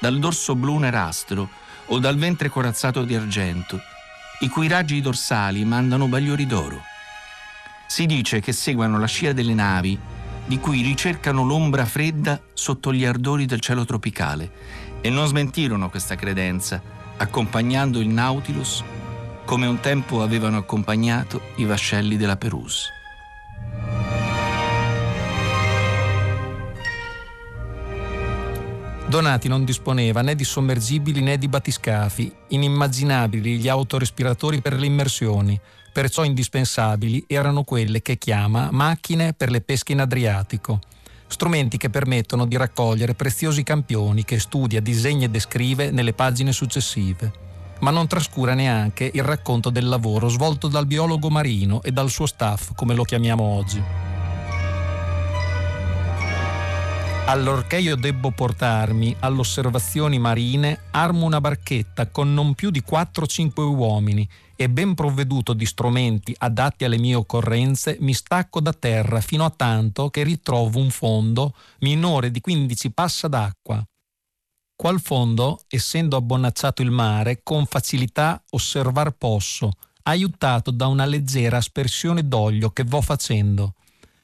dal 0.00 0.18
dorso 0.18 0.54
blu 0.54 0.78
nerastro 0.78 1.48
o 1.86 1.98
dal 1.98 2.16
ventre 2.16 2.48
corazzato 2.48 3.04
di 3.04 3.14
argento, 3.14 3.80
i 4.40 4.48
cui 4.48 4.68
raggi 4.68 5.00
dorsali 5.00 5.64
mandano 5.64 6.08
bagliori 6.08 6.46
d'oro. 6.46 6.82
Si 7.86 8.06
dice 8.06 8.40
che 8.40 8.52
seguano 8.52 8.98
la 8.98 9.06
scia 9.06 9.32
delle 9.32 9.54
navi, 9.54 9.98
di 10.46 10.58
cui 10.58 10.82
ricercano 10.82 11.44
l'ombra 11.44 11.84
fredda 11.84 12.40
sotto 12.52 12.92
gli 12.92 13.04
ardori 13.04 13.46
del 13.46 13.60
cielo 13.60 13.84
tropicale, 13.84 14.50
e 15.00 15.10
non 15.10 15.26
smentirono 15.26 15.90
questa 15.90 16.16
credenza, 16.16 16.80
accompagnando 17.16 18.00
il 18.00 18.08
Nautilus 18.08 18.84
come 19.44 19.66
un 19.66 19.80
tempo 19.80 20.22
avevano 20.22 20.58
accompagnato 20.58 21.40
i 21.56 21.64
vascelli 21.64 22.16
della 22.16 22.36
Perus. 22.36 22.88
Donati 29.06 29.48
non 29.48 29.64
disponeva 29.64 30.22
né 30.22 30.34
di 30.34 30.44
sommergibili 30.44 31.20
né 31.20 31.36
di 31.36 31.48
battiscafi, 31.48 32.32
inimmaginabili 32.48 33.58
gli 33.58 33.68
autorespiratori 33.68 34.62
per 34.62 34.78
le 34.78 34.86
immersioni, 34.86 35.60
perciò 35.92 36.24
indispensabili 36.24 37.24
erano 37.26 37.62
quelle 37.62 38.00
che 38.00 38.16
chiama 38.16 38.70
macchine 38.72 39.34
per 39.34 39.50
le 39.50 39.60
pesche 39.60 39.92
in 39.92 40.00
Adriatico, 40.00 40.80
strumenti 41.26 41.76
che 41.76 41.90
permettono 41.90 42.46
di 42.46 42.56
raccogliere 42.56 43.14
preziosi 43.14 43.62
campioni 43.62 44.24
che 44.24 44.40
studia, 44.40 44.80
disegna 44.80 45.26
e 45.26 45.30
descrive 45.30 45.90
nelle 45.90 46.14
pagine 46.14 46.52
successive, 46.52 47.30
ma 47.80 47.90
non 47.90 48.06
trascura 48.06 48.54
neanche 48.54 49.10
il 49.12 49.22
racconto 49.22 49.70
del 49.70 49.86
lavoro 49.86 50.28
svolto 50.28 50.68
dal 50.68 50.86
biologo 50.86 51.28
marino 51.28 51.82
e 51.82 51.92
dal 51.92 52.10
suo 52.10 52.26
staff, 52.26 52.72
come 52.74 52.94
lo 52.94 53.02
chiamiamo 53.02 53.42
oggi. 53.42 54.11
Allorché 57.24 57.78
io 57.78 57.94
debbo 57.94 58.32
portarmi 58.32 59.16
alle 59.20 59.38
osservazioni 59.38 60.18
marine, 60.18 60.80
armo 60.90 61.24
una 61.24 61.40
barchetta 61.40 62.08
con 62.08 62.34
non 62.34 62.54
più 62.54 62.70
di 62.70 62.82
4-5 62.86 63.62
uomini 63.62 64.28
e 64.56 64.68
ben 64.68 64.94
provveduto 64.94 65.52
di 65.52 65.64
strumenti 65.64 66.34
adatti 66.36 66.84
alle 66.84 66.98
mie 66.98 67.14
occorrenze, 67.14 67.96
mi 68.00 68.12
stacco 68.12 68.60
da 68.60 68.72
terra 68.72 69.20
fino 69.20 69.44
a 69.44 69.50
tanto 69.50 70.10
che 70.10 70.24
ritrovo 70.24 70.78
un 70.80 70.90
fondo 70.90 71.54
minore 71.80 72.32
di 72.32 72.40
15 72.40 72.90
passa 72.90 73.28
d'acqua. 73.28 73.82
Qual 74.74 75.00
fondo, 75.00 75.60
essendo 75.68 76.16
abbonacciato 76.16 76.82
il 76.82 76.90
mare, 76.90 77.40
con 77.44 77.66
facilità 77.66 78.42
osservar 78.50 79.12
posso, 79.12 79.70
aiutato 80.02 80.72
da 80.72 80.88
una 80.88 81.04
leggera 81.04 81.58
aspersione 81.58 82.26
d'olio 82.26 82.70
che 82.70 82.82
vo 82.82 83.00
facendo. 83.00 83.74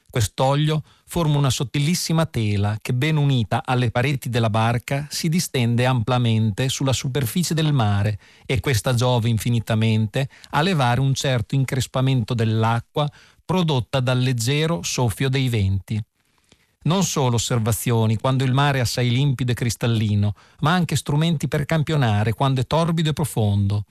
Quest'olio 0.09 0.83
forma 1.09 1.39
una 1.39 1.49
sottilissima 1.49 2.27
tela 2.27 2.77
che, 2.79 2.93
ben 2.93 3.17
unita 3.17 3.63
alle 3.65 3.89
pareti 3.89 4.29
della 4.29 4.51
barca, 4.51 5.07
si 5.09 5.27
distende 5.27 5.87
amplamente 5.87 6.69
sulla 6.69 6.93
superficie 6.93 7.55
del 7.55 7.73
mare 7.73 8.19
e 8.45 8.59
questa 8.59 8.93
giove 8.93 9.27
infinitamente 9.27 10.29
a 10.51 10.61
levare 10.61 10.99
un 10.99 11.15
certo 11.15 11.55
increspamento 11.55 12.35
dell'acqua 12.35 13.09
prodotta 13.43 13.99
dal 14.01 14.19
leggero 14.19 14.83
soffio 14.83 15.29
dei 15.29 15.49
venti. 15.49 15.99
Non 16.83 17.03
solo 17.03 17.35
osservazioni 17.35 18.17
quando 18.17 18.43
il 18.43 18.53
mare 18.53 18.77
è 18.77 18.81
assai 18.81 19.09
limpido 19.09 19.51
e 19.51 19.55
cristallino, 19.55 20.35
ma 20.59 20.73
anche 20.73 20.95
strumenti 20.95 21.47
per 21.47 21.65
campionare 21.65 22.33
quando 22.33 22.61
è 22.61 22.67
torbido 22.67 23.09
e 23.09 23.13
profondo 23.13 23.85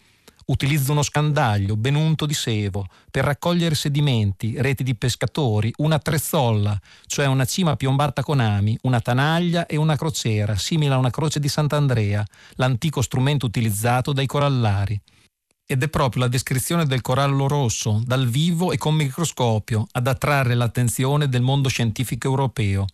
utilizza 0.49 0.93
uno 0.93 1.03
scandaglio 1.03 1.77
ben 1.77 1.95
unto 1.95 2.27
di 2.27 2.35
sevo 2.35 2.87
per 3.11 3.25
raccogliere 3.25 3.75
sedimenti, 3.75 4.61
reti 4.61 4.83
di 4.83 4.95
pescatori, 4.95 5.73
una 5.79 5.99
trezzolla, 5.99 6.79
cioè 7.07 7.27
una 7.27 7.45
cima 7.45 7.77
piombata 7.77 8.23
con 8.23 8.41
ami, 8.41 8.77
una 8.83 9.01
tanaglia 9.01 9.67
e 9.67 9.77
una 9.77 9.97
crociera, 9.97 10.57
simile 10.57 10.95
a 10.95 10.99
una 10.99 11.11
croce 11.11 11.41
di 11.41 11.49
Sant'Andrea, 11.49 12.25
l'antico 12.55 13.03
strumento 13.03 13.47
utilizzato 13.47 14.13
dai 14.13 14.27
corallari. 14.27 15.01
Ed 15.71 15.83
è 15.83 15.89
proprio 15.89 16.23
la 16.23 16.29
descrizione 16.29 16.87
del 16.87 17.03
corallo 17.03 17.47
rosso, 17.47 18.01
dal 18.05 18.27
vivo 18.27 18.73
e 18.73 18.79
con 18.79 18.95
microscopio, 18.95 19.87
ad 19.93 20.07
attrarre 20.07 20.55
l'attenzione 20.55 21.29
del 21.29 21.43
mondo 21.43 21.69
scientifico 21.69 22.27
europeo 22.27 22.87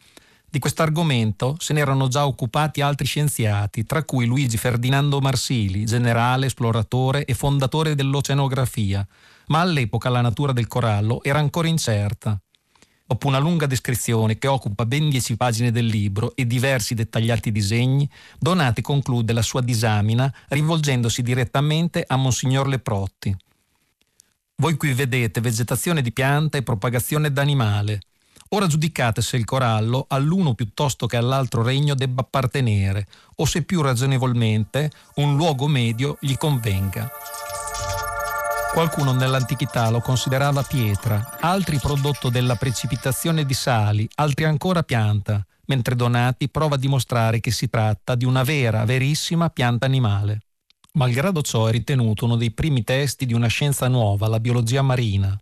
di 0.54 0.60
quest'argomento 0.60 1.56
se 1.58 1.72
ne 1.72 1.80
erano 1.80 2.06
già 2.06 2.28
occupati 2.28 2.80
altri 2.80 3.06
scienziati, 3.06 3.82
tra 3.82 4.04
cui 4.04 4.24
Luigi 4.24 4.56
Ferdinando 4.56 5.18
Marsili, 5.18 5.84
generale, 5.84 6.46
esploratore 6.46 7.24
e 7.24 7.34
fondatore 7.34 7.96
dell'oceanografia, 7.96 9.04
ma 9.48 9.58
all'epoca 9.58 10.08
la 10.10 10.20
natura 10.20 10.52
del 10.52 10.68
corallo 10.68 11.24
era 11.24 11.40
ancora 11.40 11.66
incerta. 11.66 12.40
Dopo 13.04 13.26
una 13.26 13.38
lunga 13.38 13.66
descrizione 13.66 14.38
che 14.38 14.46
occupa 14.46 14.86
ben 14.86 15.10
dieci 15.10 15.36
pagine 15.36 15.72
del 15.72 15.86
libro 15.86 16.36
e 16.36 16.46
diversi 16.46 16.94
dettagliati 16.94 17.50
disegni, 17.50 18.08
Donati 18.38 18.80
conclude 18.80 19.32
la 19.32 19.42
sua 19.42 19.60
disamina 19.60 20.32
rivolgendosi 20.50 21.22
direttamente 21.22 22.04
a 22.06 22.14
Monsignor 22.14 22.68
Leprotti. 22.68 23.36
Voi 24.58 24.76
qui 24.76 24.92
vedete 24.92 25.40
vegetazione 25.40 26.00
di 26.00 26.12
pianta 26.12 26.58
e 26.58 26.62
propagazione 26.62 27.32
d'animale. 27.32 27.98
Ora 28.54 28.68
giudicate 28.68 29.20
se 29.20 29.36
il 29.36 29.44
corallo 29.44 30.04
all'uno 30.08 30.54
piuttosto 30.54 31.08
che 31.08 31.16
all'altro 31.16 31.64
regno 31.64 31.96
debba 31.96 32.20
appartenere, 32.20 33.08
o 33.36 33.46
se 33.46 33.62
più 33.62 33.82
ragionevolmente 33.82 34.92
un 35.16 35.34
luogo 35.34 35.66
medio 35.66 36.18
gli 36.20 36.36
convenga. 36.36 37.10
Qualcuno 38.72 39.12
nell'antichità 39.12 39.90
lo 39.90 39.98
considerava 39.98 40.62
pietra, 40.62 41.38
altri 41.40 41.80
prodotto 41.80 42.28
della 42.28 42.54
precipitazione 42.54 43.44
di 43.44 43.54
sali, 43.54 44.08
altri 44.14 44.44
ancora 44.44 44.84
pianta, 44.84 45.44
mentre 45.66 45.96
Donati 45.96 46.48
prova 46.48 46.76
a 46.76 46.78
dimostrare 46.78 47.40
che 47.40 47.50
si 47.50 47.68
tratta 47.68 48.14
di 48.14 48.24
una 48.24 48.44
vera, 48.44 48.84
verissima 48.84 49.50
pianta 49.50 49.86
animale. 49.86 50.42
Malgrado 50.92 51.42
ciò 51.42 51.66
è 51.66 51.72
ritenuto 51.72 52.24
uno 52.24 52.36
dei 52.36 52.52
primi 52.52 52.84
testi 52.84 53.26
di 53.26 53.34
una 53.34 53.48
scienza 53.48 53.88
nuova, 53.88 54.28
la 54.28 54.38
biologia 54.38 54.82
marina, 54.82 55.36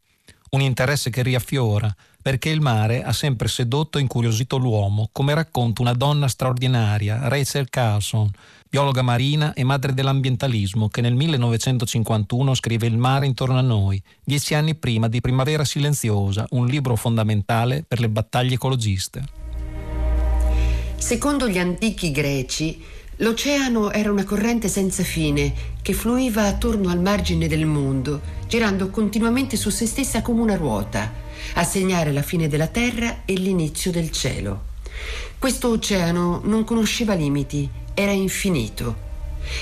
un 0.53 0.63
interesse 0.63 1.11
che 1.11 1.23
riaffiora, 1.23 1.95
perché 2.23 2.51
il 2.51 2.61
mare 2.61 3.03
ha 3.03 3.13
sempre 3.13 3.49
sedotto 3.49 3.99
e 3.99 4.01
incuriosito 4.01 4.57
l'uomo, 4.57 5.09
come 5.11 5.35
racconta 5.35 5.83
una 5.83 5.93
donna 5.93 6.29
straordinaria, 6.29 7.29
Rachel 7.29 7.69
Carlson, 7.69 8.31
biologa 8.71 9.03
marina 9.03 9.53
e 9.55 9.65
madre 9.65 9.93
dell'ambientalismo, 9.93 10.89
che 10.89 11.01
nel 11.01 11.15
1951 11.15 12.55
scrive 12.55 12.87
Il 12.87 12.97
mare 12.97 13.27
intorno 13.27 13.59
a 13.59 13.61
noi, 13.61 14.01
dieci 14.23 14.55
anni 14.55 14.77
prima 14.77 15.09
di 15.09 15.21
Primavera 15.21 15.65
Silenziosa, 15.65 16.47
un 16.51 16.67
libro 16.67 16.95
fondamentale 16.95 17.85
per 17.87 17.99
le 17.99 18.09
battaglie 18.09 18.55
ecologiste. 18.55 19.25
Secondo 20.97 21.49
gli 21.49 21.59
antichi 21.59 22.13
greci, 22.13 22.81
l'oceano 23.17 23.91
era 23.91 24.13
una 24.13 24.25
corrente 24.25 24.69
senza 24.69 25.03
fine 25.03 25.53
che 25.83 25.93
fluiva 25.93 26.47
attorno 26.47 26.89
al 26.91 27.01
margine 27.01 27.49
del 27.49 27.67
mondo, 27.67 28.21
girando 28.47 28.91
continuamente 28.91 29.57
su 29.57 29.71
se 29.71 29.87
stessa 29.87 30.23
come 30.23 30.41
una 30.41 30.55
ruota 30.55 31.31
a 31.55 31.65
segnare 31.65 32.13
la 32.13 32.23
fine 32.23 32.49
della 32.49 32.67
terra 32.67 33.23
e 33.25 33.35
l'inizio 33.35 33.91
del 33.91 34.11
cielo. 34.11 34.71
Questo 35.39 35.69
oceano 35.69 36.41
non 36.45 36.65
conosceva 36.65 37.15
limiti, 37.15 37.69
era 37.95 38.13
infinito. 38.13 39.11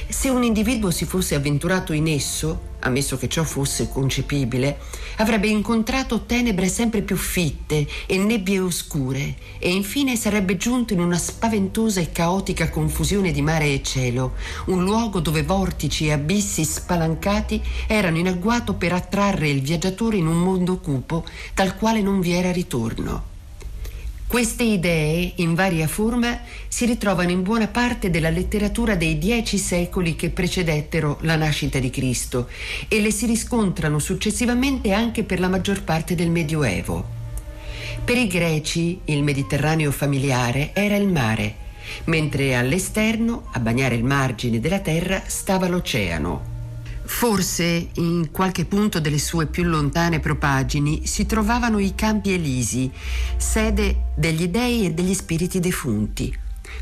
Se 0.08 0.28
un 0.28 0.42
individuo 0.42 0.90
si 0.90 1.04
fosse 1.04 1.34
avventurato 1.34 1.92
in 1.92 2.08
esso, 2.08 2.68
ammesso 2.80 3.16
che 3.16 3.28
ciò 3.28 3.44
fosse 3.44 3.88
concepibile, 3.88 4.78
avrebbe 5.16 5.48
incontrato 5.48 6.24
tenebre 6.24 6.68
sempre 6.68 7.02
più 7.02 7.16
fitte 7.16 7.86
e 8.06 8.18
nebbie 8.18 8.60
oscure 8.60 9.36
e 9.58 9.70
infine 9.70 10.16
sarebbe 10.16 10.56
giunto 10.56 10.92
in 10.92 11.00
una 11.00 11.18
spaventosa 11.18 12.00
e 12.00 12.12
caotica 12.12 12.70
confusione 12.70 13.32
di 13.32 13.42
mare 13.42 13.72
e 13.72 13.82
cielo, 13.82 14.34
un 14.66 14.84
luogo 14.84 15.20
dove 15.20 15.42
vortici 15.42 16.06
e 16.06 16.12
abissi 16.12 16.64
spalancati 16.64 17.60
erano 17.86 18.18
in 18.18 18.28
agguato 18.28 18.74
per 18.74 18.92
attrarre 18.92 19.48
il 19.48 19.60
viaggiatore 19.60 20.16
in 20.16 20.26
un 20.26 20.38
mondo 20.38 20.78
cupo 20.78 21.24
dal 21.54 21.76
quale 21.76 22.00
non 22.00 22.20
vi 22.20 22.32
era 22.32 22.52
ritorno. 22.52 23.29
Queste 24.30 24.62
idee, 24.62 25.32
in 25.38 25.54
varia 25.54 25.88
forma, 25.88 26.42
si 26.68 26.86
ritrovano 26.86 27.32
in 27.32 27.42
buona 27.42 27.66
parte 27.66 28.10
della 28.10 28.30
letteratura 28.30 28.94
dei 28.94 29.18
dieci 29.18 29.58
secoli 29.58 30.14
che 30.14 30.30
precedettero 30.30 31.18
la 31.22 31.34
nascita 31.34 31.80
di 31.80 31.90
Cristo 31.90 32.48
e 32.86 33.00
le 33.00 33.10
si 33.10 33.26
riscontrano 33.26 33.98
successivamente 33.98 34.92
anche 34.92 35.24
per 35.24 35.40
la 35.40 35.48
maggior 35.48 35.82
parte 35.82 36.14
del 36.14 36.30
Medioevo. 36.30 37.04
Per 38.04 38.16
i 38.16 38.28
greci 38.28 39.00
il 39.06 39.24
Mediterraneo 39.24 39.90
familiare 39.90 40.70
era 40.74 40.94
il 40.94 41.08
mare, 41.08 41.56
mentre 42.04 42.54
all'esterno, 42.54 43.48
a 43.50 43.58
bagnare 43.58 43.96
il 43.96 44.04
margine 44.04 44.60
della 44.60 44.78
terra, 44.78 45.24
stava 45.26 45.66
l'oceano. 45.66 46.49
Forse 47.12 47.90
in 47.96 48.30
qualche 48.30 48.64
punto 48.64 48.98
delle 48.98 49.18
sue 49.18 49.44
più 49.44 49.64
lontane 49.64 50.20
propagini 50.20 51.06
si 51.06 51.26
trovavano 51.26 51.78
i 51.78 51.94
Campi 51.94 52.32
Elisi, 52.32 52.90
sede 53.36 54.12
degli 54.14 54.48
dei 54.48 54.86
e 54.86 54.92
degli 54.92 55.12
spiriti 55.12 55.60
defunti. 55.60 56.34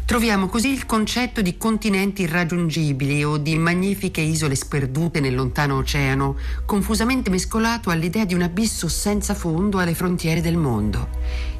Troviamo 0.04 0.46
così 0.46 0.68
il 0.68 0.86
concetto 0.86 1.42
di 1.42 1.56
continenti 1.56 2.22
irraggiungibili 2.22 3.24
o 3.24 3.36
di 3.36 3.56
magnifiche 3.56 4.20
isole 4.20 4.54
sperdute 4.54 5.18
nel 5.18 5.34
lontano 5.34 5.76
oceano, 5.76 6.36
confusamente 6.66 7.30
mescolato 7.30 7.90
all'idea 7.90 8.24
di 8.24 8.34
un 8.34 8.42
abisso 8.42 8.86
senza 8.86 9.34
fondo 9.34 9.78
alle 9.78 9.94
frontiere 9.94 10.40
del 10.40 10.56
mondo. 10.56 11.08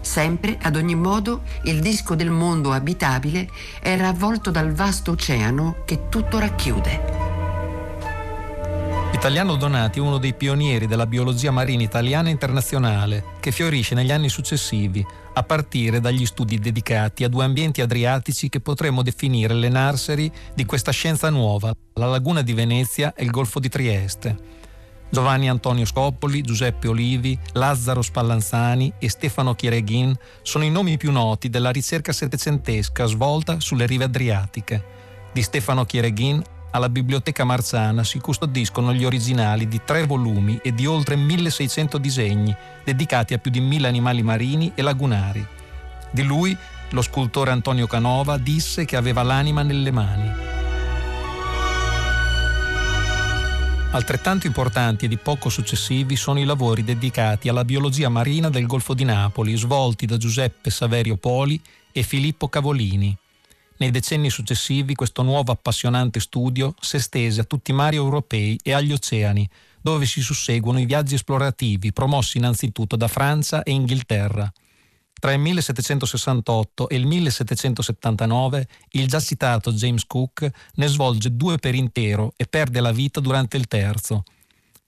Sempre, 0.03 0.57
ad 0.63 0.77
ogni 0.77 0.95
modo, 0.95 1.43
il 1.65 1.81
disco 1.81 2.15
del 2.15 2.31
mondo 2.31 2.71
abitabile 2.71 3.49
era 3.81 4.07
avvolto 4.07 4.53
dal 4.53 4.73
vasto 4.73 5.13
oceano 5.13 5.83
che 5.85 6.09
tutto 6.09 6.39
racchiude. 6.39 7.28
Italiano 9.11 9.57
Donati 9.57 9.99
è 9.99 10.03
uno 10.03 10.19
dei 10.19 10.35
pionieri 10.35 10.87
della 10.87 11.07
biologia 11.07 11.51
marina 11.51 11.83
italiana 11.83 12.29
e 12.29 12.33
internazionale, 12.33 13.25
che 13.41 13.51
fiorisce 13.51 13.95
negli 13.95 14.13
anni 14.13 14.29
successivi, 14.29 15.05
a 15.35 15.43
partire 15.43 16.01
dagli 16.01 16.27
studi 16.27 16.59
dedicati 16.59 17.25
a 17.25 17.29
due 17.29 17.45
ambienti 17.45 17.81
adriatici 17.81 18.49
che 18.49 18.61
potremmo 18.61 19.03
definire 19.03 19.55
le 19.55 19.71
nursery 19.71 20.31
di 20.55 20.65
questa 20.67 20.93
scienza 20.93 21.31
nuova, 21.31 21.75
la 21.95 22.07
laguna 22.07 22.43
di 22.43 22.53
Venezia 22.53 23.15
e 23.15 23.25
il 23.25 23.31
golfo 23.31 23.59
di 23.59 23.69
Trieste. 23.69 24.37
Giovanni 25.11 25.49
Antonio 25.49 25.87
Scopoli, 25.87 26.43
Giuseppe 26.43 26.89
Olivi, 26.89 27.37
Lazzaro 27.53 28.03
Spallanzani 28.03 28.93
e 28.99 29.09
Stefano 29.09 29.55
Chiereghin 29.55 30.15
sono 30.43 30.65
i 30.65 30.71
nomi 30.71 30.99
più 30.99 31.11
noti 31.11 31.49
della 31.49 31.71
ricerca 31.71 32.13
settecentesca 32.13 33.07
svolta 33.07 33.59
sulle 33.59 33.87
rive 33.87 34.05
adriatiche. 34.05 34.85
Di 35.33 35.43
Stefano 35.43 35.85
Chiereghin 35.87 36.43
alla 36.71 36.89
Biblioteca 36.89 37.45
Marzana 37.45 38.05
si 38.05 38.19
custodiscono 38.19 38.93
gli 38.93 39.05
originali 39.05 39.69
di 39.69 39.81
tre 39.85 40.05
volumi 40.05 40.59
e 40.63 40.75
di 40.75 40.87
oltre 40.87 41.17
1600 41.17 41.99
disegni 41.99 42.55
dedicati 42.85 43.35
a 43.35 43.39
più 43.39 43.51
di 43.51 43.61
mille 43.61 43.89
animali 43.89 44.23
marini 44.23 44.73
e 44.75 44.83
lagunari. 44.83 45.47
Di 46.11 46.23
lui 46.23 46.57
lo 46.91 47.03
scultore 47.03 47.51
Antonio 47.51 47.87
Canova 47.87 48.39
disse 48.39 48.85
che 48.85 48.97
aveva 48.97 49.23
l'anima 49.23 49.63
nelle 49.63 49.91
mani. 49.91 50.47
Altrettanto 53.91 54.47
importanti 54.47 55.07
e 55.07 55.09
di 55.09 55.17
poco 55.17 55.49
successivi 55.49 56.15
sono 56.15 56.39
i 56.39 56.45
lavori 56.45 56.85
dedicati 56.85 57.49
alla 57.49 57.65
biologia 57.65 58.11
marina 58.11 58.51
del 58.51 58.67
Golfo 58.67 58.93
di 58.93 59.05
Napoli, 59.05 59.57
svolti 59.57 60.05
da 60.05 60.19
Giuseppe 60.19 60.69
Saverio 60.69 61.17
Poli 61.17 61.61
e 61.91 62.03
Filippo 62.03 62.49
Cavolini. 62.49 63.17
Nei 63.79 63.93
decenni 63.93 64.29
successivi 64.29 64.97
questo 64.97 65.23
nuovo 65.23 65.53
appassionante 65.53 66.19
studio 66.19 66.75
si 66.81 66.97
estese 66.97 67.43
a 67.43 67.45
tutti 67.45 67.71
i 67.71 67.75
mari 67.75 67.95
europei 67.95 68.59
e 68.61 68.73
agli 68.73 68.93
oceani, 68.93 69.49
dove 69.81 70.05
si 70.05 70.21
susseguono 70.21 70.81
i 70.81 70.85
viaggi 70.85 71.15
esplorativi 71.15 71.93
promossi 71.93 72.39
innanzitutto 72.39 72.97
da 72.97 73.07
Francia 73.07 73.63
e 73.63 73.71
Inghilterra. 73.71 74.53
Tra 75.21 75.33
il 75.33 75.39
1768 75.39 76.89
e 76.89 76.97
il 76.97 77.07
1779 77.07 78.69
il 78.91 79.07
già 79.07 79.21
citato 79.21 79.73
James 79.73 80.05
Cook 80.07 80.51
ne 80.75 80.87
svolge 80.89 81.37
due 81.37 81.59
per 81.59 81.77
intero 81.77 82.33
e 82.37 82.47
perde 82.47 82.81
la 82.81 82.93
vita 82.93 83.21
durante 83.21 83.57
il 83.57 83.69
terzo. 83.69 84.25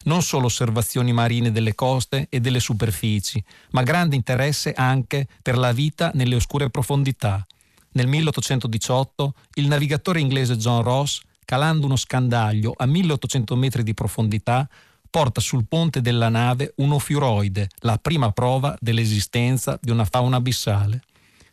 Non 0.04 0.22
solo 0.22 0.46
osservazioni 0.46 1.12
marine 1.12 1.52
delle 1.52 1.76
coste 1.76 2.26
e 2.28 2.40
delle 2.40 2.58
superfici, 2.60 3.42
ma 3.70 3.84
grande 3.84 4.16
interesse 4.16 4.72
anche 4.72 5.28
per 5.42 5.56
la 5.56 5.70
vita 5.70 6.10
nelle 6.14 6.34
oscure 6.34 6.70
profondità. 6.70 7.46
Nel 7.92 8.06
1818 8.06 9.34
il 9.54 9.66
navigatore 9.66 10.20
inglese 10.20 10.56
John 10.56 10.82
Ross, 10.82 11.20
calando 11.44 11.86
uno 11.86 11.96
scandaglio 11.96 12.72
a 12.76 12.86
1800 12.86 13.56
metri 13.56 13.82
di 13.82 13.94
profondità, 13.94 14.68
porta 15.10 15.40
sul 15.40 15.66
ponte 15.66 16.00
della 16.00 16.28
nave 16.28 16.72
un 16.76 16.92
ofiuroide, 16.92 17.68
la 17.80 17.98
prima 17.98 18.30
prova 18.30 18.76
dell'esistenza 18.80 19.76
di 19.82 19.90
una 19.90 20.04
fauna 20.04 20.36
abissale. 20.36 21.02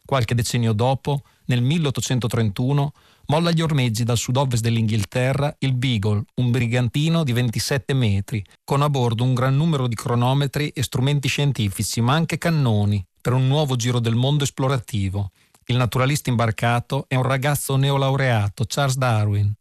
Qualche 0.06 0.36
decennio 0.36 0.73
dopo, 0.73 1.23
nel 1.45 1.63
1831, 1.63 2.93
molla 3.26 3.50
gli 3.50 3.62
ormeggi 3.62 4.04
dal 4.04 4.17
sud-ovest 4.17 4.62
dell'Inghilterra 4.62 5.56
il 5.60 5.73
Beagle, 5.73 6.23
un 6.36 6.52
brigantino 6.52 7.23
di 7.23 7.34
27 7.34 7.95
metri, 7.95 8.45
con 8.63 8.84
a 8.84 8.89
bordo 8.91 9.23
un 9.23 9.34
gran 9.34 9.58
numero 9.58 9.88
di 9.88 9.95
cronometri 9.95 10.69
e 10.69 10.84
strumenti 10.84 11.28
scientifici, 11.28 12.00
ma 12.00 12.13
anche 12.13 12.38
cannoni, 12.38 13.04
per 13.19 13.34
un 13.34 13.47
nuovo 13.47 13.76
giro 13.76 14.00
del 14.00 14.15
mondo 14.15 14.43
esplorativo. 14.43 15.32
Il 15.70 15.76
naturalista 15.76 16.30
imbarcato 16.30 17.04
è 17.10 17.16
un 17.16 17.24
ragazzo 17.24 17.76
neolaureato, 17.76 18.64
Charles 18.66 18.96
Darwin. 18.96 19.52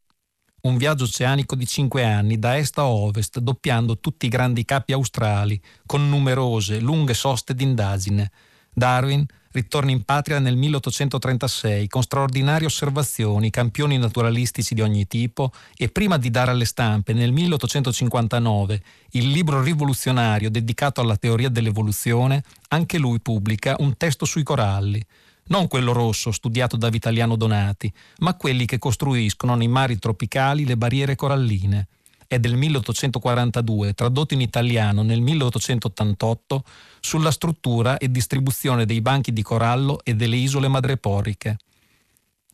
Un 0.60 0.76
viaggio 0.76 1.02
oceanico 1.02 1.56
di 1.56 1.66
cinque 1.66 2.04
anni, 2.04 2.38
da 2.38 2.56
est 2.56 2.78
a 2.78 2.86
ovest, 2.86 3.40
doppiando 3.40 3.98
tutti 3.98 4.26
i 4.26 4.28
grandi 4.28 4.64
capi 4.64 4.92
australi, 4.92 5.60
con 5.84 6.08
numerose, 6.08 6.78
lunghe 6.78 7.12
soste 7.12 7.54
d'indagine. 7.54 8.30
Darwin 8.72 9.26
ritorna 9.50 9.90
in 9.90 10.04
patria 10.04 10.38
nel 10.38 10.54
1836 10.54 11.88
con 11.88 12.02
straordinarie 12.02 12.66
osservazioni, 12.66 13.50
campioni 13.50 13.98
naturalistici 13.98 14.74
di 14.76 14.82
ogni 14.82 15.08
tipo 15.08 15.50
e 15.74 15.88
prima 15.88 16.18
di 16.18 16.30
dare 16.30 16.52
alle 16.52 16.66
stampe 16.66 17.14
nel 17.14 17.32
1859 17.32 18.82
il 19.12 19.28
libro 19.28 19.60
rivoluzionario 19.60 20.50
dedicato 20.50 21.00
alla 21.00 21.16
teoria 21.16 21.48
dell'evoluzione, 21.48 22.44
anche 22.68 22.96
lui 22.96 23.18
pubblica 23.18 23.74
un 23.80 23.96
testo 23.96 24.24
sui 24.24 24.44
coralli 24.44 25.04
non 25.48 25.68
quello 25.68 25.92
rosso 25.92 26.32
studiato 26.32 26.76
da 26.76 26.88
Vitaliano 26.88 27.36
Donati, 27.36 27.92
ma 28.18 28.34
quelli 28.34 28.64
che 28.66 28.78
costruiscono 28.78 29.54
nei 29.54 29.68
mari 29.68 29.98
tropicali 29.98 30.64
le 30.64 30.76
barriere 30.76 31.14
coralline. 31.14 31.88
È 32.26 32.38
del 32.40 32.56
1842, 32.56 33.94
tradotto 33.94 34.34
in 34.34 34.40
italiano 34.40 35.02
nel 35.02 35.20
1888, 35.20 36.64
sulla 37.00 37.30
struttura 37.30 37.98
e 37.98 38.10
distribuzione 38.10 38.84
dei 38.84 39.00
banchi 39.00 39.32
di 39.32 39.42
corallo 39.42 40.00
e 40.02 40.14
delle 40.14 40.36
isole 40.36 40.66
madreporiche. 40.66 41.58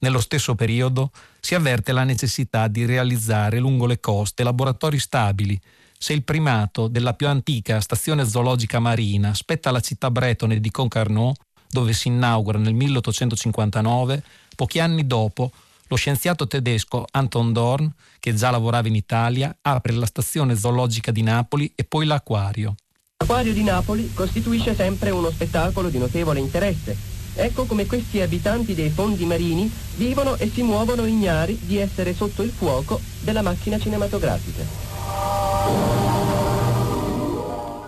Nello 0.00 0.20
stesso 0.20 0.55
periodo 0.55 1.11
si 1.40 1.55
avverte 1.55 1.92
la 1.92 2.05
necessità 2.05 2.68
di 2.68 2.85
realizzare 2.85 3.61
lungo 3.61 3.87
le 3.87 4.00
coste 4.00 4.42
laboratori 4.42 4.98
stabili, 4.98 5.59
se 5.96 6.12
il 6.12 6.24
primato 6.24 6.88
della 6.88 7.14
più 7.14 7.28
antica 7.28 7.81
stazione 7.81 8.26
zoologica 8.26 8.81
marina 8.81 9.33
spetta 9.35 9.68
alla 9.68 9.81
città 9.81 10.11
bretone 10.11 10.59
di 10.59 10.70
Concarneau, 10.70 11.33
dove 11.72 11.94
si 11.94 12.08
inaugura 12.08 12.58
nel 12.58 12.74
1859, 12.74 14.22
pochi 14.54 14.78
anni 14.78 15.06
dopo 15.06 15.50
lo 15.88 15.96
scienziato 15.96 16.46
tedesco 16.46 17.06
Anton 17.11 17.52
Dorn, 17.52 17.90
che 18.20 18.35
già 18.35 18.50
lavorava 18.50 18.88
in 18.88 18.94
Italia, 18.94 19.56
apre 19.62 19.94
la 19.94 20.04
stazione 20.04 20.54
zoologica 20.54 21.11
di 21.11 21.22
Napoli 21.22 21.72
e 21.74 21.85
poi 21.85 22.04
l'acquario. 22.04 22.74
L'acquario 23.16 23.54
di 23.54 23.62
Napoli 23.62 24.12
costituisce 24.12 24.74
sempre 24.74 25.11
uno 25.11 25.30
spettacolo 25.30 25.88
di 25.88 25.96
notevole 25.96 26.40
interesse. 26.40 26.94
Ecco 27.35 27.64
come 27.64 27.87
questi 27.87 28.20
abitanti 28.20 28.74
dei 28.74 28.90
fondi 28.90 29.24
marini 29.24 29.70
vivono 29.96 30.37
e 30.37 30.50
si 30.50 30.62
muovono 30.62 31.06
ignari 31.06 31.58
di 31.58 31.78
essere 31.78 32.14
sotto 32.14 32.42
il 32.42 32.50
fuoco 32.50 33.00
della 33.20 33.40
macchina 33.40 33.78
cinematografica. 33.78 36.12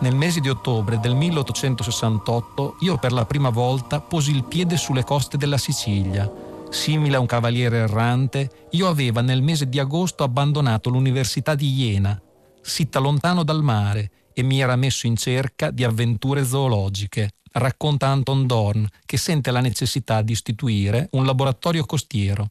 Nel 0.04 0.16
mese 0.16 0.40
di 0.40 0.50
ottobre 0.50 1.00
del 1.00 1.14
1868 1.14 2.76
io 2.80 2.98
per 2.98 3.10
la 3.10 3.24
prima 3.24 3.48
volta 3.48 4.00
posi 4.00 4.32
il 4.32 4.44
piede 4.44 4.76
sulle 4.76 5.02
coste 5.02 5.38
della 5.38 5.56
Sicilia. 5.56 6.30
Simile 6.68 7.16
a 7.16 7.20
un 7.20 7.24
cavaliere 7.24 7.78
errante, 7.78 8.66
io 8.72 8.86
aveva 8.86 9.22
nel 9.22 9.40
mese 9.40 9.66
di 9.66 9.78
agosto 9.78 10.22
abbandonato 10.22 10.90
l'Università 10.90 11.54
di 11.54 11.72
Iena, 11.72 12.20
sitta 12.60 12.98
lontano 12.98 13.44
dal 13.44 13.62
mare, 13.62 14.10
e 14.34 14.42
mi 14.42 14.60
era 14.60 14.76
messo 14.76 15.06
in 15.06 15.16
cerca 15.16 15.70
di 15.70 15.84
avventure 15.84 16.44
zoologiche, 16.44 17.36
racconta 17.52 18.08
Anton 18.08 18.46
Dorn, 18.46 18.86
che 19.06 19.16
sente 19.16 19.50
la 19.50 19.60
necessità 19.60 20.20
di 20.20 20.32
istituire 20.32 21.08
un 21.12 21.24
laboratorio 21.24 21.86
costiero. 21.86 22.50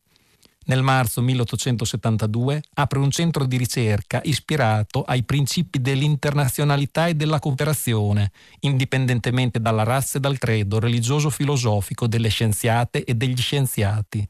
Nel 0.65 0.81
marzo 0.81 1.21
1872 1.21 2.61
apre 2.75 2.99
un 2.99 3.11
centro 3.11 3.45
di 3.45 3.57
ricerca 3.57 4.21
ispirato 4.23 5.03
ai 5.03 5.23
principi 5.23 5.81
dell'internazionalità 5.81 7.07
e 7.07 7.15
della 7.15 7.39
cooperazione, 7.39 8.31
indipendentemente 8.61 9.59
dalla 9.59 9.83
razza 9.83 10.17
e 10.17 10.21
dal 10.21 10.37
credo 10.37 10.79
religioso-filosofico 10.79 12.07
delle 12.07 12.29
scienziate 12.29 13.03
e 13.03 13.13
degli 13.13 13.37
scienziati. 13.37 14.25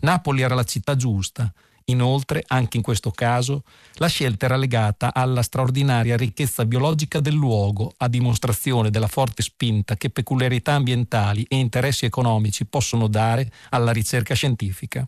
Napoli 0.00 0.42
era 0.42 0.54
la 0.54 0.64
città 0.64 0.96
giusta. 0.96 1.50
Inoltre, 1.88 2.44
anche 2.46 2.76
in 2.76 2.82
questo 2.82 3.10
caso, 3.10 3.62
la 3.94 4.06
scelta 4.06 4.46
era 4.46 4.56
legata 4.56 5.14
alla 5.14 5.42
straordinaria 5.42 6.16
ricchezza 6.16 6.66
biologica 6.66 7.20
del 7.20 7.34
luogo, 7.34 7.92
a 7.98 8.08
dimostrazione 8.08 8.90
della 8.90 9.06
forte 9.06 9.42
spinta 9.42 9.96
che 9.96 10.10
peculiarità 10.10 10.72
ambientali 10.72 11.44
e 11.48 11.56
interessi 11.56 12.04
economici 12.04 12.66
possono 12.66 13.06
dare 13.06 13.50
alla 13.70 13.92
ricerca 13.92 14.34
scientifica. 14.34 15.06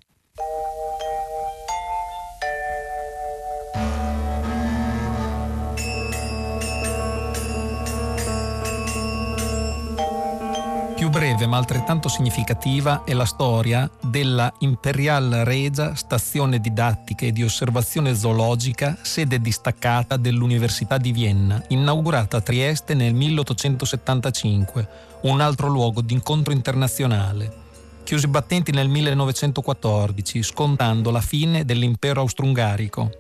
Breve 11.37 11.47
ma 11.47 11.59
altrettanto 11.59 12.09
significativa 12.09 13.05
è 13.05 13.13
la 13.13 13.27
storia 13.27 13.91
della 14.01 14.51
Imperial 14.61 15.43
Regia 15.45 15.95
Stazione 15.95 16.61
Didattica 16.61 17.27
e 17.27 17.33
di 17.33 17.45
Osservazione 17.45 18.15
Zoologica, 18.15 18.97
sede 19.03 19.39
distaccata 19.41 20.17
dell'Università 20.17 20.97
di 20.97 21.13
Vienna, 21.13 21.63
inaugurata 21.69 22.39
a 22.39 22.41
Trieste 22.41 22.95
nel 22.95 23.13
1875, 23.13 24.89
un 25.23 25.41
altro 25.41 25.69
luogo 25.69 26.01
d'incontro 26.01 26.55
internazionale. 26.55 27.65
Chiuse 28.03 28.27
i 28.27 28.31
battenti 28.31 28.73
nel 28.73 28.89
1914, 28.89 30.43
scontando 30.43 31.11
la 31.11 31.21
fine 31.21 31.67
dell'impero 31.67 32.23
austro-ungarico. 32.23 33.11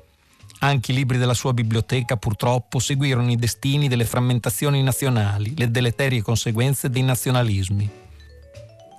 Anche 0.61 0.93
i 0.93 0.95
libri 0.95 1.19
della 1.19 1.35
sua 1.35 1.53
biblioteca 1.53 2.17
purtroppo 2.17 2.79
seguirono 2.79 3.31
i 3.31 3.37
destini 3.37 3.89
delle 3.89 4.07
frammentazioni 4.07 4.83
nazionali, 4.83 5.53
le 5.55 5.71
deleterie 5.71 6.23
conseguenze 6.23 6.89
dei 6.89 7.03
nazionalismi. 7.03 8.05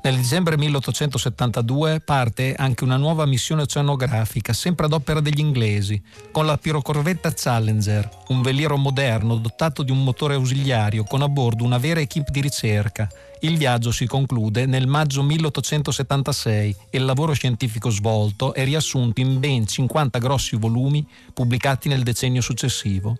Nel 0.04 0.16
dicembre 0.16 0.58
1872 0.58 2.00
parte 2.00 2.54
anche 2.54 2.84
una 2.84 2.98
nuova 2.98 3.26
missione 3.26 3.64
oceanografica, 3.64 4.54
sempre 4.54 4.86
ad 4.86 4.94
opera 4.94 5.20
degli 5.20 5.40
inglesi, 5.40 6.02
con 6.32 6.46
la 6.46 6.58
pirocorvetta 6.58 7.34
Challenger, 7.34 8.10
un 8.30 8.42
veliero 8.42 8.78
moderno 8.78 9.36
dotato 9.36 9.84
di 9.84 9.92
un 9.92 10.04
motore 10.04 10.36
ausiliario 10.36 11.04
con 11.04 11.24
a 11.24 11.28
bordo 11.28 11.64
una 11.64 11.80
vera 11.80 12.00
equipe 12.00 12.32
di 12.32 12.42
ricerca. 12.42 13.10
Il 13.42 13.58
viaggio 13.58 13.92
si 13.92 14.06
conclude 14.06 14.66
nel 14.66 14.88
maggio 14.88 15.24
1876 15.24 16.76
e 16.90 16.98
il 16.98 17.04
lavoro 17.04 17.34
scientifico 17.34 17.90
svolto 17.90 18.54
è 18.54 18.64
riassunto 18.64 19.20
in 19.20 19.40
ben 19.40 19.68
50 19.68 20.20
grossi 20.20 20.56
volumi 20.56 21.06
pubblicati 21.34 21.90
nel 21.90 22.04
decennio 22.04 22.42
successivo. 22.42 23.18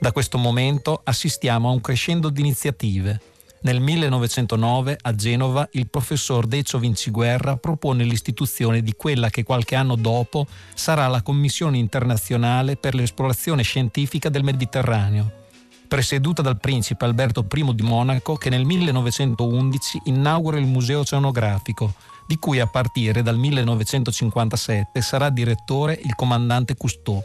Da 0.00 0.12
questo 0.12 0.38
momento 0.38 1.00
assistiamo 1.04 1.68
a 1.68 1.72
un 1.72 1.80
crescendo 1.80 2.30
di 2.30 2.40
iniziative 2.40 3.20
nel 3.60 3.80
1909 3.80 4.98
a 5.00 5.14
Genova 5.14 5.68
il 5.72 5.88
professor 5.88 6.46
Decio 6.46 6.78
Vinciguerra 6.78 7.56
propone 7.56 8.04
l'istituzione 8.04 8.82
di 8.82 8.94
quella 8.96 9.30
che 9.30 9.42
qualche 9.42 9.74
anno 9.74 9.96
dopo 9.96 10.46
sarà 10.74 11.08
la 11.08 11.22
Commissione 11.22 11.78
internazionale 11.78 12.76
per 12.76 12.94
l'esplorazione 12.94 13.62
scientifica 13.62 14.28
del 14.28 14.44
Mediterraneo, 14.44 15.30
presieduta 15.88 16.42
dal 16.42 16.60
principe 16.60 17.04
Alberto 17.04 17.46
I 17.52 17.74
di 17.74 17.82
Monaco 17.82 18.36
che 18.36 18.50
nel 18.50 18.64
1911 18.64 20.02
inaugura 20.04 20.58
il 20.58 20.66
Museo 20.66 21.00
Oceanografico, 21.00 21.94
di 22.26 22.38
cui 22.38 22.60
a 22.60 22.66
partire 22.66 23.22
dal 23.22 23.38
1957 23.38 25.00
sarà 25.00 25.30
direttore 25.30 25.98
il 26.02 26.14
comandante 26.14 26.76
Cousteau. 26.76 27.24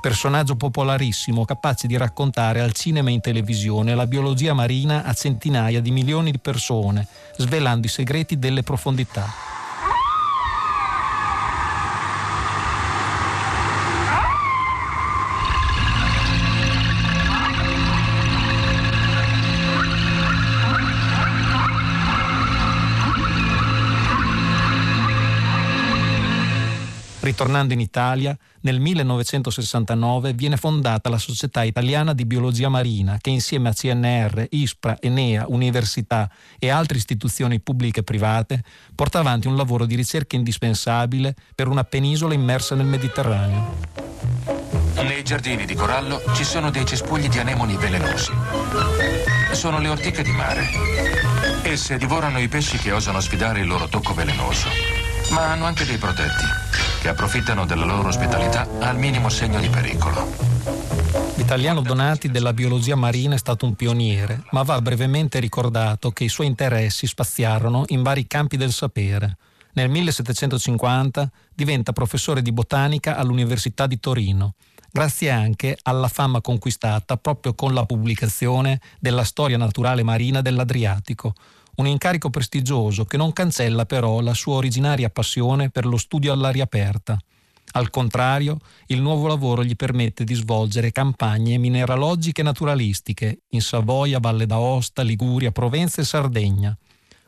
Personaggio 0.00 0.56
popolarissimo 0.56 1.44
capace 1.44 1.86
di 1.86 1.96
raccontare 1.96 2.60
al 2.60 2.72
cinema 2.72 3.10
e 3.10 3.12
in 3.12 3.20
televisione 3.20 3.94
la 3.94 4.06
biologia 4.06 4.54
marina 4.54 5.04
a 5.04 5.12
centinaia 5.12 5.80
di 5.80 5.90
milioni 5.90 6.30
di 6.30 6.38
persone, 6.38 7.06
svelando 7.36 7.86
i 7.86 7.90
segreti 7.90 8.38
delle 8.38 8.62
profondità. 8.62 9.59
Ritornando 27.40 27.72
in 27.72 27.80
Italia, 27.80 28.36
nel 28.60 28.80
1969 28.80 30.34
viene 30.34 30.58
fondata 30.58 31.08
la 31.08 31.16
Società 31.16 31.62
Italiana 31.62 32.12
di 32.12 32.26
Biologia 32.26 32.68
Marina 32.68 33.16
che 33.18 33.30
insieme 33.30 33.70
a 33.70 33.72
CNR, 33.72 34.48
ISPRA, 34.50 34.98
Enea, 35.00 35.46
università 35.48 36.30
e 36.58 36.68
altre 36.68 36.98
istituzioni 36.98 37.58
pubbliche 37.58 38.00
e 38.00 38.02
private 38.02 38.62
porta 38.94 39.20
avanti 39.20 39.46
un 39.46 39.56
lavoro 39.56 39.86
di 39.86 39.94
ricerca 39.94 40.36
indispensabile 40.36 41.34
per 41.54 41.68
una 41.68 41.82
penisola 41.82 42.34
immersa 42.34 42.74
nel 42.74 42.84
Mediterraneo. 42.84 43.88
Nei 44.96 45.24
giardini 45.24 45.64
di 45.64 45.74
corallo 45.74 46.20
ci 46.34 46.44
sono 46.44 46.70
dei 46.70 46.84
cespugli 46.84 47.30
di 47.30 47.38
anemoni 47.38 47.74
velenosi. 47.74 48.32
Sono 49.52 49.78
le 49.78 49.88
ortiche 49.88 50.22
di 50.22 50.32
mare. 50.32 50.68
Esse 51.62 51.96
divorano 51.96 52.38
i 52.38 52.48
pesci 52.48 52.76
che 52.76 52.92
osano 52.92 53.18
sfidare 53.18 53.60
il 53.60 53.66
loro 53.66 53.88
tocco 53.88 54.12
velenoso, 54.12 54.68
ma 55.30 55.52
hanno 55.52 55.64
anche 55.64 55.86
dei 55.86 55.96
protetti 55.96 56.89
che 57.00 57.08
approfittano 57.08 57.64
della 57.64 57.86
loro 57.86 58.08
ospitalità 58.08 58.68
al 58.80 58.98
minimo 58.98 59.30
segno 59.30 59.58
di 59.58 59.70
pericolo. 59.70 60.28
L'italiano 61.36 61.80
Donati 61.80 62.30
della 62.30 62.52
biologia 62.52 62.94
marina 62.94 63.34
è 63.34 63.38
stato 63.38 63.64
un 63.64 63.74
pioniere, 63.74 64.42
ma 64.50 64.62
va 64.62 64.82
brevemente 64.82 65.40
ricordato 65.40 66.10
che 66.10 66.24
i 66.24 66.28
suoi 66.28 66.46
interessi 66.46 67.06
spaziarono 67.06 67.84
in 67.88 68.02
vari 68.02 68.26
campi 68.26 68.58
del 68.58 68.72
sapere. 68.72 69.38
Nel 69.72 69.88
1750 69.88 71.30
diventa 71.54 71.92
professore 71.92 72.42
di 72.42 72.52
botanica 72.52 73.16
all'Università 73.16 73.86
di 73.86 73.98
Torino, 73.98 74.54
grazie 74.92 75.30
anche 75.30 75.78
alla 75.82 76.08
fama 76.08 76.42
conquistata 76.42 77.16
proprio 77.16 77.54
con 77.54 77.72
la 77.72 77.86
pubblicazione 77.86 78.78
della 78.98 79.24
storia 79.24 79.56
naturale 79.56 80.02
marina 80.02 80.42
dell'Adriatico, 80.42 81.34
un 81.80 81.86
incarico 81.86 82.28
prestigioso 82.28 83.04
che 83.04 83.16
non 83.16 83.32
cancella 83.32 83.86
però 83.86 84.20
la 84.20 84.34
sua 84.34 84.56
originaria 84.56 85.08
passione 85.08 85.70
per 85.70 85.86
lo 85.86 85.96
studio 85.96 86.32
all'aria 86.32 86.64
aperta. 86.64 87.18
Al 87.72 87.88
contrario, 87.88 88.58
il 88.86 89.00
nuovo 89.00 89.26
lavoro 89.26 89.64
gli 89.64 89.76
permette 89.76 90.24
di 90.24 90.34
svolgere 90.34 90.92
campagne 90.92 91.56
mineralogiche 91.56 92.42
e 92.42 92.44
naturalistiche 92.44 93.42
in 93.50 93.62
Savoia, 93.62 94.18
Valle 94.18 94.44
d'Aosta, 94.44 95.02
Liguria, 95.02 95.52
Provenza 95.52 96.02
e 96.02 96.04
Sardegna. 96.04 96.76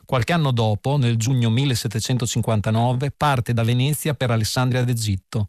Qualche 0.05 0.33
anno 0.33 0.51
dopo, 0.51 0.97
nel 0.97 1.15
giugno 1.15 1.49
1759, 1.49 3.11
parte 3.11 3.53
da 3.53 3.63
Venezia 3.63 4.13
per 4.13 4.31
Alessandria 4.31 4.83
d'Egitto 4.83 5.47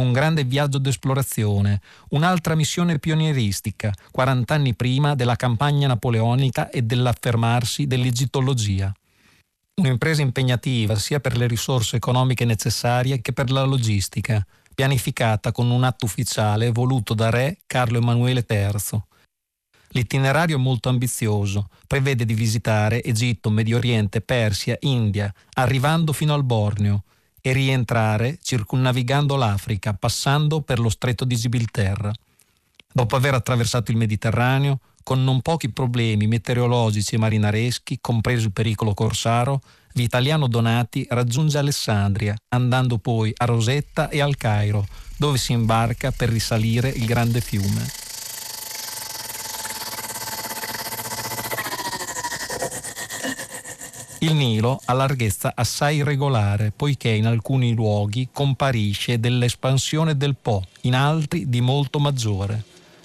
un 0.00 0.12
grande 0.12 0.44
viaggio 0.44 0.78
d'esplorazione, 0.78 1.80
un'altra 2.10 2.54
missione 2.54 2.98
pionieristica, 2.98 3.92
40 4.10 4.54
anni 4.54 4.74
prima 4.74 5.14
della 5.14 5.36
campagna 5.36 5.86
napoleonica 5.86 6.70
e 6.70 6.82
dell'affermarsi 6.82 7.86
dell'egittologia. 7.86 8.92
Un'impresa 9.80 10.22
impegnativa 10.22 10.94
sia 10.96 11.20
per 11.20 11.36
le 11.36 11.46
risorse 11.46 11.96
economiche 11.96 12.44
necessarie 12.44 13.20
che 13.20 13.32
per 13.32 13.50
la 13.50 13.62
logistica, 13.62 14.44
pianificata 14.74 15.52
con 15.52 15.70
un 15.70 15.84
atto 15.84 16.04
ufficiale 16.04 16.70
voluto 16.70 17.14
da 17.14 17.30
re 17.30 17.58
Carlo 17.66 17.98
Emanuele 17.98 18.44
III. 18.48 19.02
L'itinerario 19.92 20.56
è 20.56 20.60
molto 20.60 20.88
ambizioso, 20.88 21.68
prevede 21.86 22.24
di 22.24 22.34
visitare 22.34 23.02
Egitto, 23.02 23.50
Medio 23.50 23.78
Oriente, 23.78 24.20
Persia, 24.20 24.76
India, 24.80 25.32
arrivando 25.54 26.12
fino 26.12 26.32
al 26.32 26.44
Borneo, 26.44 27.04
e 27.40 27.52
rientrare 27.52 28.38
circunnavigando 28.42 29.36
l'Africa, 29.36 29.94
passando 29.94 30.60
per 30.60 30.78
lo 30.78 30.88
stretto 30.88 31.24
di 31.24 31.36
Gibilterra. 31.36 32.12
Dopo 32.92 33.16
aver 33.16 33.34
attraversato 33.34 33.90
il 33.90 33.96
Mediterraneo, 33.96 34.80
con 35.02 35.22
non 35.24 35.40
pochi 35.40 35.70
problemi 35.70 36.26
meteorologici 36.26 37.14
e 37.14 37.18
marinareschi, 37.18 37.98
compreso 38.00 38.46
il 38.46 38.52
pericolo 38.52 38.94
corsaro, 38.94 39.60
Vitaliano 39.92 40.46
Donati 40.46 41.06
raggiunge 41.08 41.58
Alessandria, 41.58 42.36
andando 42.48 42.98
poi 42.98 43.32
a 43.36 43.44
Rosetta 43.44 44.08
e 44.08 44.20
al 44.20 44.36
Cairo, 44.36 44.86
dove 45.16 45.38
si 45.38 45.52
imbarca 45.52 46.12
per 46.12 46.28
risalire 46.28 46.88
il 46.88 47.04
grande 47.06 47.40
fiume. 47.40 47.99
Il 54.22 54.34
Nilo 54.34 54.78
ha 54.84 54.92
larghezza 54.92 55.52
assai 55.54 55.96
irregolare, 55.96 56.72
poiché 56.76 57.08
in 57.08 57.24
alcuni 57.24 57.72
luoghi 57.72 58.28
comparisce 58.30 59.18
dell'espansione 59.18 60.14
del 60.14 60.36
Po, 60.36 60.62
in 60.82 60.94
altri 60.94 61.48
di 61.48 61.62
molto 61.62 61.98
maggiore. 61.98 62.64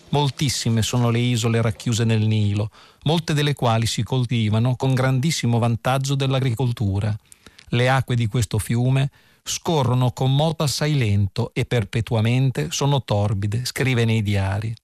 Moltissime 0.09 0.81
sono 0.81 1.09
le 1.09 1.19
isole 1.19 1.61
racchiuse 1.61 2.03
nel 2.03 2.27
Nilo, 2.27 2.69
molte 3.03 3.33
delle 3.33 3.53
quali 3.53 3.85
si 3.85 4.03
coltivano 4.03 4.75
con 4.75 4.93
grandissimo 4.93 5.57
vantaggio 5.57 6.15
dell'agricoltura. 6.15 7.17
Le 7.69 7.89
acque 7.89 8.15
di 8.17 8.27
questo 8.27 8.59
fiume 8.59 9.09
scorrono 9.41 10.11
con 10.11 10.35
moto 10.35 10.63
assai 10.63 10.97
lento 10.97 11.51
e 11.53 11.63
perpetuamente 11.63 12.67
sono 12.71 13.01
torbide, 13.01 13.63
scrive 13.63 14.03
nei 14.03 14.21
diari. 14.21 14.75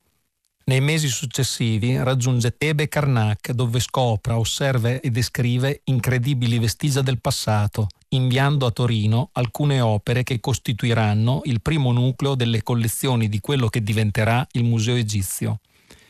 Nei 0.63 0.79
mesi 0.79 1.07
successivi 1.07 1.97
raggiunge 1.97 2.55
Tebe 2.55 2.87
Karnak, 2.87 3.51
dove 3.51 3.79
scopre, 3.79 4.33
osserva 4.33 4.99
e 4.99 5.09
descrive 5.09 5.81
incredibili 5.85 6.59
vestigia 6.59 7.01
del 7.01 7.19
passato, 7.19 7.87
inviando 8.09 8.67
a 8.67 8.71
Torino 8.71 9.29
alcune 9.33 9.81
opere 9.81 10.21
che 10.21 10.39
costituiranno 10.39 11.41
il 11.45 11.61
primo 11.61 11.91
nucleo 11.91 12.35
delle 12.35 12.61
collezioni 12.61 13.27
di 13.27 13.39
quello 13.39 13.69
che 13.69 13.81
diventerà 13.81 14.47
il 14.51 14.63
Museo 14.63 14.95
Egizio. 14.95 15.59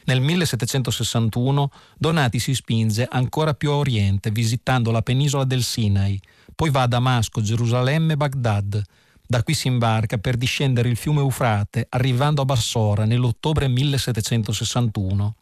Nel 0.04 0.20
1761 0.20 1.72
Donati 1.98 2.40
si 2.40 2.54
spinge 2.54 3.08
ancora 3.10 3.54
più 3.54 3.72
a 3.72 3.76
oriente, 3.76 4.32
visitando 4.32 4.92
la 4.92 5.02
penisola 5.02 5.46
del 5.46 5.64
Sinai, 5.64 6.20
poi 6.54 6.70
va 6.70 6.82
a 6.82 6.88
Damasco, 6.88 7.42
Gerusalemme 7.42 8.14
e 8.14 8.18
Baghdad, 8.18 8.84
da 9.32 9.44
qui 9.44 9.54
si 9.54 9.70
imbarca 9.70 10.17
per 10.17 10.36
discendere 10.36 10.89
il 10.89 10.98
fiume 10.98 11.22
Eufrate, 11.22 11.88
arrivando 11.91 12.41
a 12.41 12.46
Bassora 12.46 13.06
nell'ottobre 13.06 13.70
1761. 13.70 15.36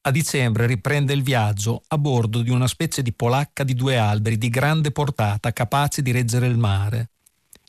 A 0.00 0.10
dicembre 0.10 0.64
riprende 0.66 1.12
il 1.12 1.22
viaggio 1.22 1.82
a 1.88 1.98
bordo 1.98 2.40
di 2.40 2.48
una 2.48 2.66
specie 2.66 3.02
di 3.02 3.12
polacca 3.12 3.62
di 3.62 3.74
due 3.74 3.98
alberi 3.98 4.38
di 4.38 4.48
grande 4.48 4.92
portata 4.92 5.52
capace 5.52 6.00
di 6.00 6.10
reggere 6.10 6.46
il 6.46 6.56
mare. 6.56 7.10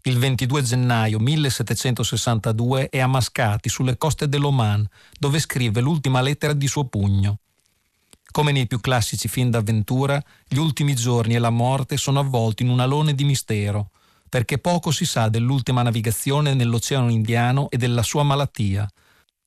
Il 0.03 0.17
22 0.17 0.61
gennaio 0.61 1.19
1762 1.19 2.87
è 2.87 3.01
a 3.01 3.07
Mascati, 3.07 3.67
sulle 3.67 3.97
coste 3.97 4.29
dell'Oman, 4.29 4.87
dove 5.19 5.39
scrive 5.39 5.81
l'ultima 5.81 6.21
lettera 6.21 6.53
di 6.53 6.67
suo 6.67 6.85
pugno. 6.85 7.39
Come 8.31 8.53
nei 8.53 8.67
più 8.67 8.79
classici 8.79 9.27
film 9.27 9.49
d'avventura, 9.49 10.23
gli 10.47 10.57
ultimi 10.57 10.95
giorni 10.95 11.35
e 11.35 11.39
la 11.39 11.49
morte 11.49 11.97
sono 11.97 12.21
avvolti 12.21 12.63
in 12.63 12.69
un 12.69 12.79
alone 12.79 13.13
di 13.13 13.25
mistero, 13.25 13.89
perché 14.35 14.57
poco 14.57 14.91
si 14.91 15.05
sa 15.05 15.29
dell'ultima 15.29 15.81
navigazione 15.81 16.53
nell'Oceano 16.53 17.09
Indiano 17.09 17.69
e 17.69 17.77
della 17.77 18.03
sua 18.03 18.23
malattia. 18.23 18.85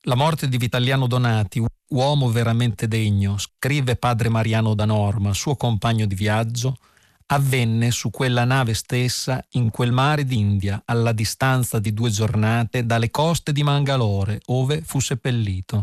La 0.04 0.14
morte 0.14 0.48
di 0.48 0.56
Vitaliano 0.56 1.06
Donati, 1.06 1.62
uomo 1.90 2.30
veramente 2.30 2.88
degno, 2.88 3.36
scrive 3.36 3.96
padre 3.96 4.30
Mariano 4.30 4.72
da 4.72 4.86
Norma, 4.86 5.34
suo 5.34 5.56
compagno 5.56 6.06
di 6.06 6.14
viaggio, 6.14 6.78
avvenne 7.26 7.90
su 7.90 8.08
quella 8.08 8.44
nave 8.44 8.72
stessa 8.72 9.44
in 9.50 9.68
quel 9.68 9.92
mare 9.92 10.24
d'India, 10.24 10.80
alla 10.86 11.12
distanza 11.12 11.78
di 11.78 11.92
due 11.92 12.08
giornate 12.08 12.86
dalle 12.86 13.10
coste 13.10 13.52
di 13.52 13.62
Mangalore, 13.62 14.40
ove 14.46 14.80
fu 14.80 15.00
seppellito. 15.00 15.82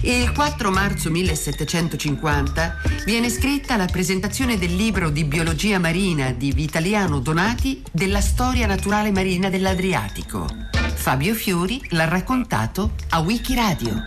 Il 0.00 0.32
4 0.32 0.70
marzo 0.70 1.10
1750 1.10 2.76
viene 3.04 3.28
scritta 3.28 3.76
la 3.76 3.84
presentazione 3.84 4.56
del 4.56 4.74
libro 4.74 5.10
di 5.10 5.24
biologia 5.24 5.78
marina 5.78 6.32
di 6.32 6.52
Vitaliano 6.52 7.20
Donati 7.20 7.82
della 7.92 8.22
storia 8.22 8.66
naturale 8.66 9.10
marina 9.10 9.50
dell'Adriatico. 9.50 10.46
Fabio 10.94 11.34
Fiori 11.34 11.82
l'ha 11.90 12.08
raccontato 12.08 12.92
a 13.10 13.20
Wikiradio 13.20 14.06